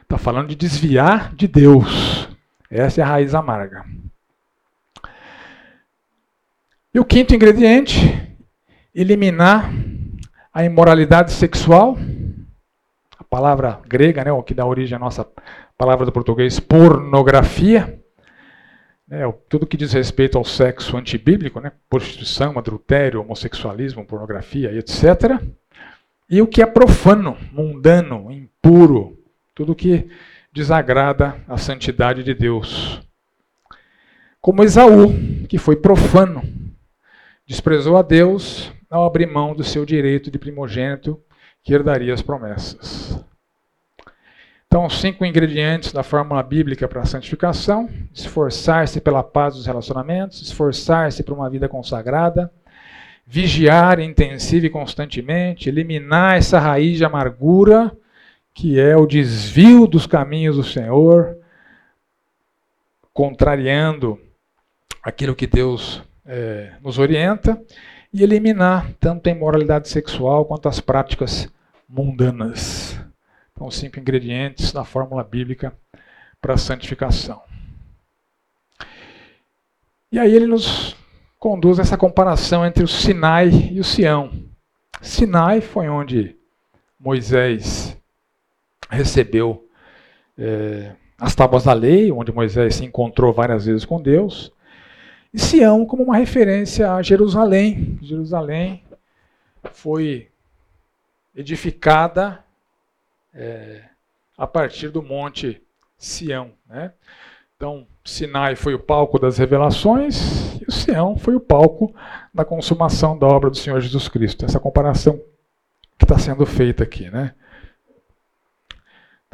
[0.06, 2.28] Está falando de desviar de Deus.
[2.70, 3.84] Essa é a raiz amarga.
[6.94, 7.96] E o quinto ingrediente,
[8.94, 9.68] eliminar
[10.54, 11.98] a imoralidade sexual.
[13.18, 15.26] A palavra grega, né, o que dá origem à nossa
[15.76, 18.00] palavra do português pornografia,
[19.08, 25.42] né, tudo que diz respeito ao sexo antibíblico, né, prostituição, adultério, homossexualismo, pornografia, etc.
[26.30, 29.15] E o que é profano, mundano, impuro,
[29.56, 30.06] tudo que
[30.52, 33.00] desagrada a santidade de Deus.
[34.38, 35.14] Como Esaú,
[35.48, 36.42] que foi profano,
[37.46, 41.18] desprezou a Deus ao abrir mão do seu direito de primogênito
[41.64, 43.18] que herdaria as promessas.
[44.66, 51.22] Então, cinco ingredientes da fórmula bíblica para a santificação: esforçar-se pela paz dos relacionamentos, esforçar-se
[51.22, 52.52] para uma vida consagrada,
[53.26, 57.96] vigiar intensiva e constantemente, eliminar essa raiz de amargura,
[58.56, 61.36] que é o desvio dos caminhos do Senhor,
[63.12, 64.18] contrariando
[65.02, 67.62] aquilo que Deus é, nos orienta,
[68.10, 71.52] e eliminar tanto a imoralidade sexual quanto as práticas
[71.86, 72.98] mundanas.
[73.52, 75.76] Então, cinco ingredientes da fórmula bíblica
[76.40, 77.42] para a santificação.
[80.10, 80.96] E aí ele nos
[81.38, 84.32] conduz essa comparação entre o Sinai e o Sião.
[85.02, 86.34] Sinai foi onde
[86.98, 87.96] Moisés
[88.88, 89.68] recebeu
[90.38, 94.52] é, as tábuas da lei, onde Moisés se encontrou várias vezes com Deus.
[95.32, 97.98] E Sião como uma referência a Jerusalém.
[98.02, 98.82] Jerusalém
[99.72, 100.28] foi
[101.34, 102.42] edificada
[103.34, 103.82] é,
[104.36, 105.62] a partir do monte
[105.98, 106.52] Sião.
[106.68, 106.92] Né?
[107.56, 111.94] Então, Sinai foi o palco das revelações e o Sião foi o palco
[112.32, 114.44] da consumação da obra do Senhor Jesus Cristo.
[114.44, 115.20] Essa comparação
[115.98, 117.10] que está sendo feita aqui.
[117.10, 117.34] Né?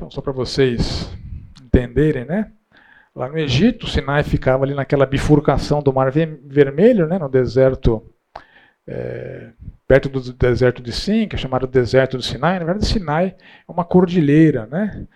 [0.03, 1.17] Então, só para vocês
[1.63, 2.51] entenderem, né?
[3.15, 8.03] Lá no Egito, o Sinai ficava ali naquela bifurcação do Mar Vermelho, né, no deserto,
[8.85, 9.51] é,
[9.87, 12.59] perto do deserto de Sim, que é chamado deserto do Sinai.
[12.59, 13.37] Na verdade, Sinai
[13.69, 14.67] é uma cordilheira.
[14.67, 15.07] Né?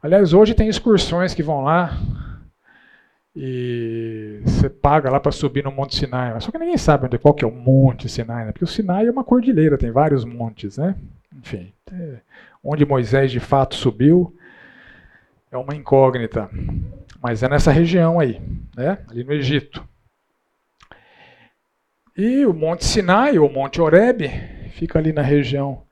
[0.00, 1.98] Aliás, hoje tem excursões que vão lá
[3.34, 6.40] e você paga lá para subir no Monte Sinai.
[6.40, 8.52] Só que ninguém sabe onde, qual que é o Monte Sinai, né?
[8.52, 10.78] porque o Sinai é uma cordilheira, tem vários montes.
[10.78, 10.94] Né?
[11.36, 12.20] Enfim, é,
[12.66, 14.36] onde Moisés de fato subiu
[15.50, 16.50] é uma incógnita.
[17.22, 18.42] Mas é nessa região aí,
[18.76, 18.98] né?
[19.08, 19.86] ali no Egito.
[22.16, 24.28] E o Monte Sinai, ou Monte Horebe,
[24.70, 25.82] fica ali na região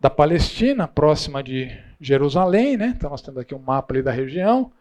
[0.00, 1.70] da Palestina, próxima de
[2.00, 2.76] Jerusalém.
[2.76, 2.94] Né?
[2.96, 4.72] Então nós temos aqui um mapa ali da região.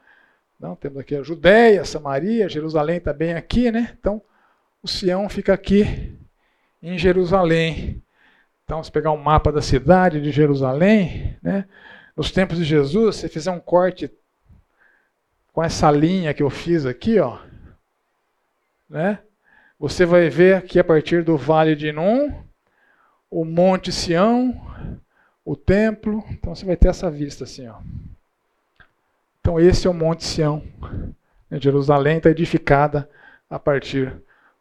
[0.58, 3.70] Então, temos aqui a Judéia, Samaria, Jerusalém está bem aqui.
[3.70, 3.96] Né?
[4.00, 4.22] Então
[4.82, 6.18] o Sião fica aqui
[6.82, 8.02] em Jerusalém.
[8.66, 11.66] Então, se pegar um mapa da cidade de Jerusalém, né?
[12.16, 14.12] nos tempos de Jesus, se fizer um corte
[15.52, 17.40] com essa linha que eu fiz aqui, ó,
[18.90, 19.20] né?
[19.80, 22.34] Você vai ver aqui a partir do Vale de Num,
[23.30, 24.56] o Monte Sião,
[25.44, 26.24] o templo.
[26.30, 27.76] Então você vai ter essa vista assim, ó.
[29.42, 30.64] Então esse é o Monte Sião.
[31.52, 33.10] Jerusalém está edificada
[33.50, 34.16] a partir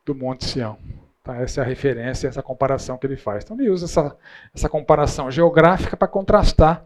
[0.05, 0.79] do Monte Sião.
[1.23, 1.37] Tá?
[1.37, 3.45] Essa é a referência, essa comparação que ele faz.
[3.45, 4.17] Então ele usa essa,
[4.55, 6.85] essa comparação geográfica para contrastar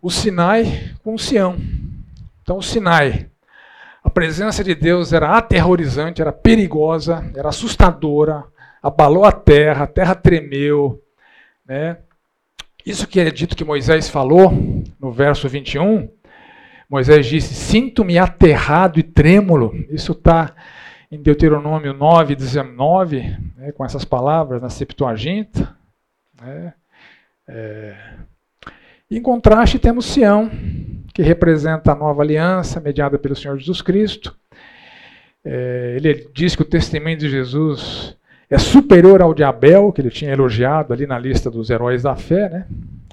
[0.00, 1.56] o Sinai com o Sião.
[2.42, 3.30] Então, o Sinai,
[4.02, 8.44] a presença de Deus era aterrorizante, era perigosa, era assustadora,
[8.82, 11.02] abalou a terra, a terra tremeu.
[11.66, 11.96] Né?
[12.84, 14.52] Isso que é dito que Moisés falou
[15.00, 16.10] no verso 21,
[16.90, 19.74] Moisés disse: Sinto-me aterrado e trêmulo.
[19.88, 20.54] Isso está
[21.10, 23.20] em Deuteronômio 9, 19,
[23.56, 25.76] né, com essas palavras na Septuaginta.
[26.40, 26.74] Né?
[27.48, 27.94] É...
[29.10, 30.50] Em contraste, temos Sião,
[31.12, 34.34] que representa a nova aliança mediada pelo Senhor Jesus Cristo.
[35.44, 38.16] É, ele diz que o testemunho de Jesus
[38.48, 42.16] é superior ao de Abel, que ele tinha elogiado ali na lista dos heróis da
[42.16, 42.48] fé.
[42.48, 42.66] Né?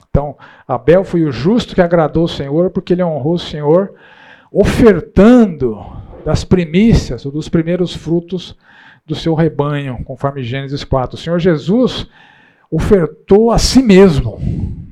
[0.10, 0.38] Então,
[0.68, 3.94] Abel foi o justo que agradou o Senhor, porque ele honrou o Senhor,
[4.52, 8.56] ofertando das primícias, ou dos primeiros frutos
[9.06, 11.16] do seu rebanho, conforme Gênesis 4.
[11.16, 12.08] O Senhor Jesus
[12.70, 14.40] ofertou a si mesmo.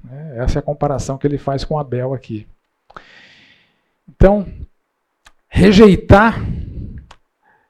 [0.03, 0.37] Né?
[0.37, 2.47] Essa é a comparação que ele faz com Abel aqui.
[4.09, 4.45] Então,
[5.47, 6.43] rejeitar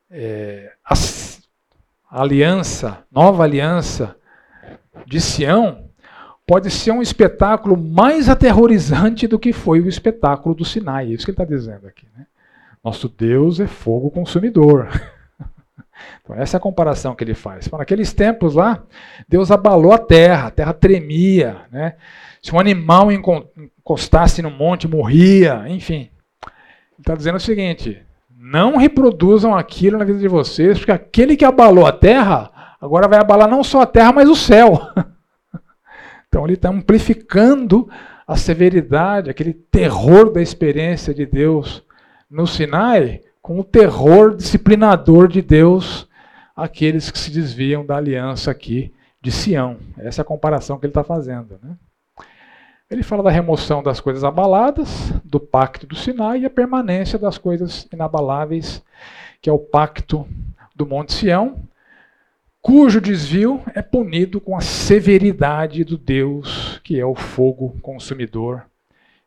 [0.09, 0.93] é, a,
[2.09, 4.15] aliança, nova aliança
[5.05, 5.89] de Sião,
[6.47, 11.05] pode ser um espetáculo mais aterrorizante do que foi o espetáculo do Sinai.
[11.05, 12.07] É isso que ele está dizendo aqui.
[12.17, 12.25] Né?
[12.89, 14.89] Nosso Deus é fogo consumidor.
[16.23, 17.69] Então, essa é a comparação que ele faz.
[17.69, 18.83] naqueles tempos lá,
[19.27, 21.63] Deus abalou a terra, a terra tremia.
[21.69, 21.95] Né?
[22.41, 26.09] Se um animal encostasse no monte, morria, enfim.
[26.45, 28.01] Ele está dizendo o seguinte:
[28.33, 32.49] não reproduzam aquilo na vida de vocês, porque aquele que abalou a terra,
[32.79, 34.79] agora vai abalar não só a terra, mas o céu.
[36.29, 37.89] Então ele está amplificando
[38.27, 41.83] a severidade, aquele terror da experiência de Deus
[42.29, 46.07] no Sinai, com o terror disciplinador de Deus
[46.55, 49.77] aqueles que se desviam da aliança aqui de Sião.
[49.97, 51.59] Essa é a comparação que ele está fazendo.
[51.63, 51.75] Né?
[52.89, 57.37] Ele fala da remoção das coisas abaladas, do pacto do Sinai e a permanência das
[57.37, 58.83] coisas inabaláveis,
[59.41, 60.27] que é o pacto
[60.75, 61.57] do Monte Sião,
[62.61, 68.65] cujo desvio é punido com a severidade do Deus, que é o fogo consumidor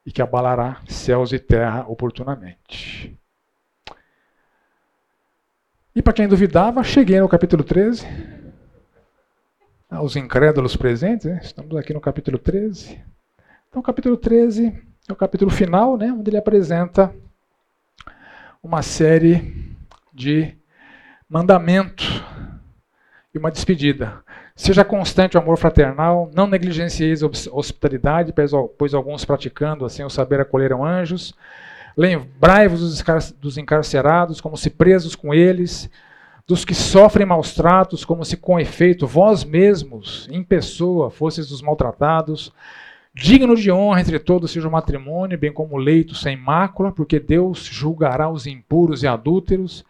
[0.04, 3.16] e que abalará céus e terra oportunamente.
[5.94, 8.06] E para quem duvidava, cheguei no capítulo 13.
[10.02, 11.40] Os incrédulos presentes, né?
[11.42, 12.98] estamos aqui no capítulo 13.
[13.68, 17.14] Então, o capítulo 13 é o capítulo final, né, onde ele apresenta
[18.62, 19.74] uma série
[20.12, 20.56] de
[21.28, 22.22] mandamentos
[23.34, 24.22] e uma despedida.
[24.54, 28.34] Seja constante o amor fraternal, não negligencieis a hospitalidade,
[28.78, 31.34] pois alguns praticando assim o saber acolheram anjos.
[31.96, 33.02] Lembrai-vos
[33.40, 35.90] dos encarcerados, como se presos com eles,
[36.46, 41.62] dos que sofrem maus tratos, como se com efeito vós mesmos, em pessoa, fosseis os
[41.62, 42.52] maltratados.
[43.14, 47.20] Digno de honra entre todos seja o matrimônio, bem como o leito sem mácula, porque
[47.20, 49.84] Deus julgará os impuros e adúlteros.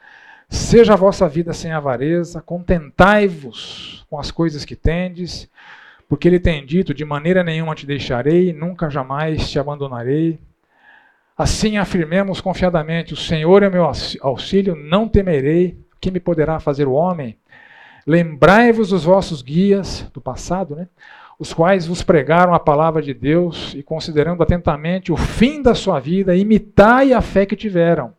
[0.52, 5.48] Seja a vossa vida sem avareza, contentai-vos com as coisas que tendes,
[6.06, 10.38] porque ele tem dito: de maneira nenhuma te deixarei, nunca jamais te abandonarei.
[11.38, 15.80] Assim afirmemos confiadamente: o Senhor é meu auxílio, não temerei.
[15.98, 17.38] Que me poderá fazer o homem?
[18.06, 20.86] Lembrai-vos dos vossos guias do passado, né?
[21.38, 25.98] os quais vos pregaram a palavra de Deus e, considerando atentamente o fim da sua
[25.98, 28.12] vida, imitai a fé que tiveram.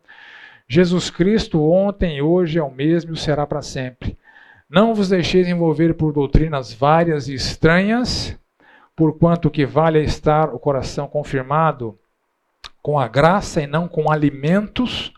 [0.74, 4.18] Jesus Cristo, ontem, hoje é o mesmo e será para sempre.
[4.68, 8.36] Não vos deixeis envolver por doutrinas várias e estranhas,
[8.96, 11.96] porquanto que vale é estar o coração confirmado
[12.82, 15.14] com a graça e não com alimentos,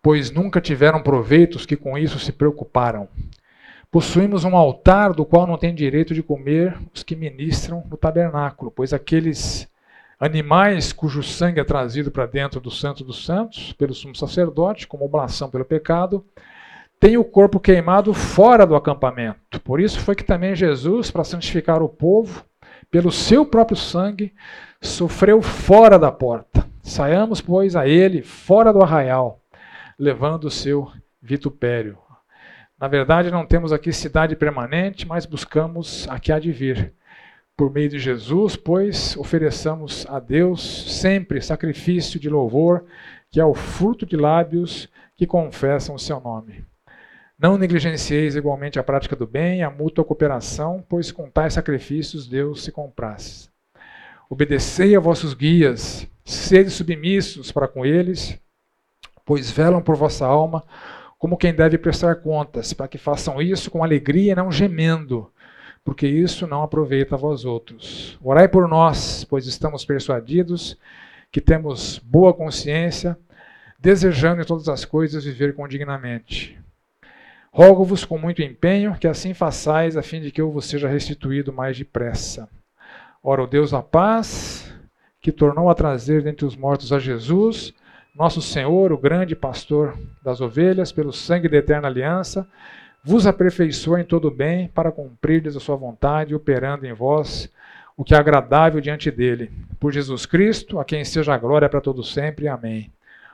[0.00, 3.08] pois nunca tiveram proveitos que com isso se preocuparam.
[3.90, 8.70] Possuímos um altar do qual não tem direito de comer os que ministram no tabernáculo,
[8.70, 9.68] pois aqueles
[10.20, 15.06] animais cujo sangue é trazido para dentro do Santo dos Santos pelo sumo sacerdote, como
[15.06, 16.22] oblação pelo pecado,
[17.00, 19.58] têm o corpo queimado fora do acampamento.
[19.62, 22.44] Por isso foi que também Jesus, para santificar o povo,
[22.90, 24.34] pelo seu próprio sangue,
[24.82, 26.68] sofreu fora da porta.
[26.82, 29.40] Saiamos, pois, a ele fora do arraial,
[29.98, 30.90] levando o seu
[31.22, 31.96] vitupério.
[32.78, 36.92] Na verdade, não temos aqui cidade permanente, mas buscamos a que há de vir.
[37.60, 42.86] Por meio de Jesus, pois, ofereçamos a Deus sempre sacrifício de louvor,
[43.30, 46.64] que é o fruto de lábios que confessam o seu nome.
[47.38, 52.26] Não negligencieis igualmente a prática do bem e a mútua cooperação, pois com tais sacrifícios
[52.26, 53.50] Deus se comprasse.
[54.30, 58.40] Obedecei a vossos guias, sede submissos para com eles,
[59.22, 60.64] pois velam por vossa alma,
[61.18, 65.30] como quem deve prestar contas, para que façam isso com alegria e não gemendo,
[65.84, 68.18] porque isso não aproveita vós outros.
[68.22, 70.78] Orai por nós, pois estamos persuadidos
[71.32, 73.16] que temos boa consciência,
[73.78, 76.58] desejando em todas as coisas viver condignamente.
[77.52, 81.52] Rogo-vos com muito empenho que assim façais, a fim de que eu vos seja restituído
[81.52, 82.48] mais depressa.
[83.22, 84.72] Ora, o Deus da paz,
[85.20, 87.74] que tornou a trazer dentre os mortos a Jesus,
[88.14, 92.48] nosso Senhor, o grande pastor das ovelhas, pelo sangue da eterna aliança,
[93.02, 97.50] vos aperfeiçoa em todo bem para cumprirdes a sua vontade, operando em vós
[97.96, 99.50] o que é agradável diante dele.
[99.78, 102.48] Por Jesus Cristo, a quem seja a glória para todo sempre.
[102.48, 102.92] Amém.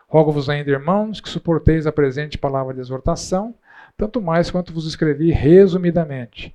[0.08, 3.54] Rogo-vos ainda, irmãos, que suporteis a presente palavra de exortação,
[3.96, 6.54] tanto mais quanto vos escrevi resumidamente.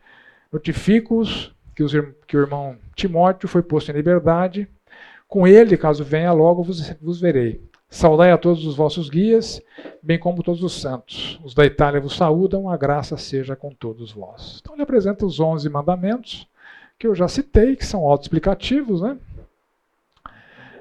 [0.52, 1.84] Notifico-os que,
[2.28, 4.68] que, o irmão Timóteo foi posto em liberdade.
[5.28, 7.62] Com ele, caso venha, logo vos, vos verei
[7.94, 9.62] Saudai a todos os vossos guias,
[10.02, 11.38] bem como todos os santos.
[11.44, 14.60] Os da Itália vos saúdam, a graça seja com todos vós.
[14.62, 16.48] Então ele apresenta os onze mandamentos,
[16.98, 19.18] que eu já citei, que são autoexplicativos, né?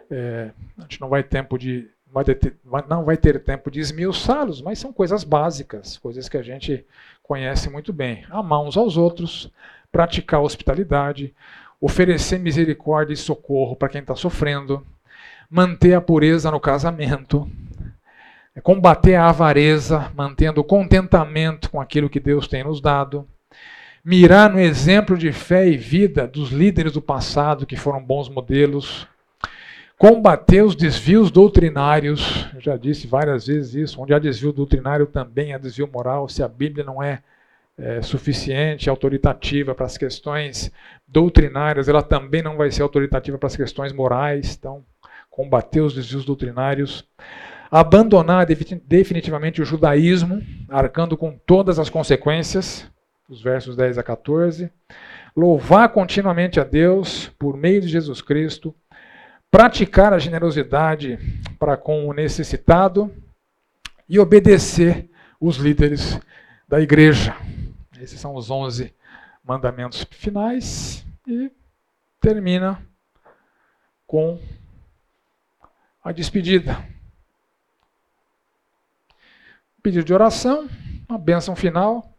[0.08, 2.56] É, a gente não vai, tempo de, vai ter,
[2.88, 6.86] não vai ter tempo de esmiuçá-los, mas são coisas básicas, coisas que a gente
[7.24, 8.24] conhece muito bem.
[8.30, 9.50] Amar uns aos outros,
[9.90, 11.34] praticar hospitalidade,
[11.80, 14.86] oferecer misericórdia e socorro para quem está sofrendo,
[15.50, 17.50] manter a pureza no casamento,
[18.54, 23.26] é combater a avareza, mantendo o contentamento com aquilo que Deus tem nos dado,
[24.04, 29.08] mirar no exemplo de fé e vida dos líderes do passado que foram bons modelos,
[29.98, 35.52] combater os desvios doutrinários, eu já disse várias vezes isso, onde há desvio doutrinário também
[35.52, 37.22] há desvio moral, se a Bíblia não é,
[37.76, 40.72] é suficiente, autoritativa para as questões
[41.06, 44.84] doutrinárias, ela também não vai ser autoritativa para as questões morais, então
[45.40, 47.02] combater os desvios doutrinários,
[47.70, 52.86] abandonar definitivamente o judaísmo, arcando com todas as consequências,
[53.26, 54.70] os versos 10 a 14,
[55.34, 58.74] louvar continuamente a Deus por meio de Jesus Cristo,
[59.50, 61.18] praticar a generosidade
[61.58, 63.10] para com o necessitado
[64.06, 65.08] e obedecer
[65.40, 66.20] os líderes
[66.68, 67.34] da igreja.
[67.98, 68.92] Esses são os 11
[69.42, 71.50] mandamentos finais e
[72.20, 72.78] termina
[74.06, 74.38] com
[76.02, 76.78] a despedida.
[79.78, 80.68] Um pedido de oração,
[81.08, 82.18] uma bênção final,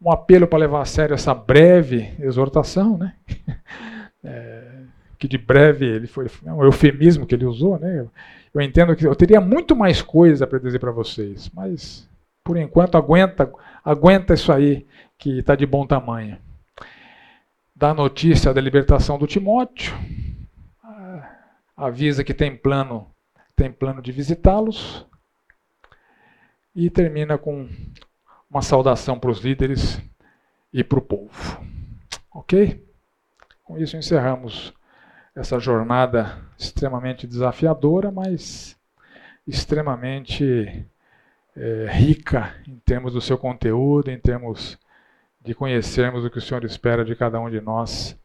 [0.00, 3.14] um apelo para levar a sério essa breve exortação, né?
[4.24, 4.82] É,
[5.16, 8.04] que de breve ele foi é um eufemismo que ele usou, né?
[8.52, 12.08] Eu entendo que eu teria muito mais coisa para dizer para vocês, mas
[12.42, 13.50] por enquanto aguenta,
[13.84, 14.84] aguenta isso aí
[15.16, 16.36] que está de bom tamanho.
[17.74, 19.94] Dá notícia da libertação do Timóteo,
[21.78, 23.08] avisa que tem plano,
[23.54, 25.06] tem plano de visitá-los
[26.74, 27.68] e termina com
[28.50, 30.02] uma saudação para os líderes
[30.72, 31.64] e para o povo.
[32.34, 32.84] Ok?
[33.62, 34.74] Com isso encerramos
[35.36, 38.76] essa jornada extremamente desafiadora, mas
[39.46, 40.84] extremamente
[41.56, 44.76] é, rica em termos do seu conteúdo, em termos
[45.40, 48.18] de conhecermos o que o Senhor espera de cada um de nós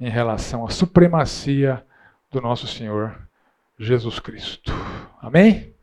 [0.00, 1.84] em relação à supremacia
[2.30, 3.18] do nosso Senhor
[3.78, 4.72] Jesus Cristo.
[5.20, 5.74] Amém?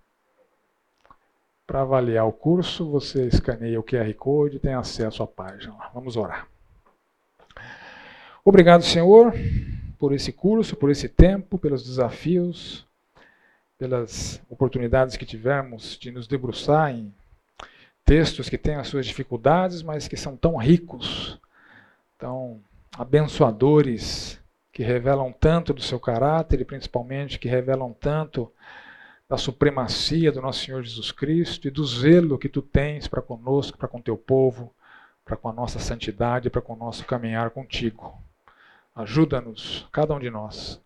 [1.65, 5.75] Para avaliar o curso, você escaneia o QR Code e tem acesso à página.
[5.93, 6.47] Vamos orar.
[8.43, 9.33] Obrigado, Senhor,
[9.97, 12.85] por esse curso, por esse tempo, pelos desafios,
[13.75, 17.11] pelas oportunidades que tivemos de nos debruçar em
[18.05, 21.39] textos que têm as suas dificuldades, mas que são tão ricos,
[22.19, 22.61] tão
[22.95, 24.39] abençoadores,
[24.75, 28.51] que revelam tanto do seu caráter e principalmente que revelam tanto
[29.27, 33.77] da supremacia do nosso Senhor Jesus Cristo e do zelo que tu tens para conosco,
[33.77, 34.75] para com teu povo,
[35.23, 38.21] para com a nossa santidade, para com o nosso caminhar contigo.
[38.93, 40.81] Ajuda-nos, cada um de nós,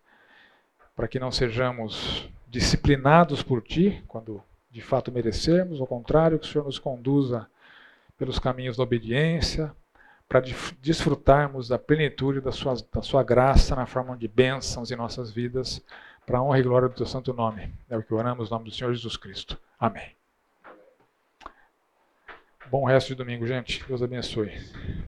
[0.94, 4.40] para que não sejamos disciplinados por ti, quando
[4.70, 7.44] de fato merecermos, ao contrário, que o Senhor nos conduza
[8.16, 9.74] pelos caminhos da obediência,
[10.30, 10.44] para
[10.80, 15.84] desfrutarmos da plenitude da sua, da sua graça na forma de bênçãos em nossas vidas,
[16.24, 17.68] para a honra e glória do teu santo nome.
[17.88, 19.58] É o que oramos no nome do Senhor Jesus Cristo.
[19.76, 20.14] Amém.
[22.70, 23.84] Bom resto de domingo, gente.
[23.88, 24.52] Deus abençoe.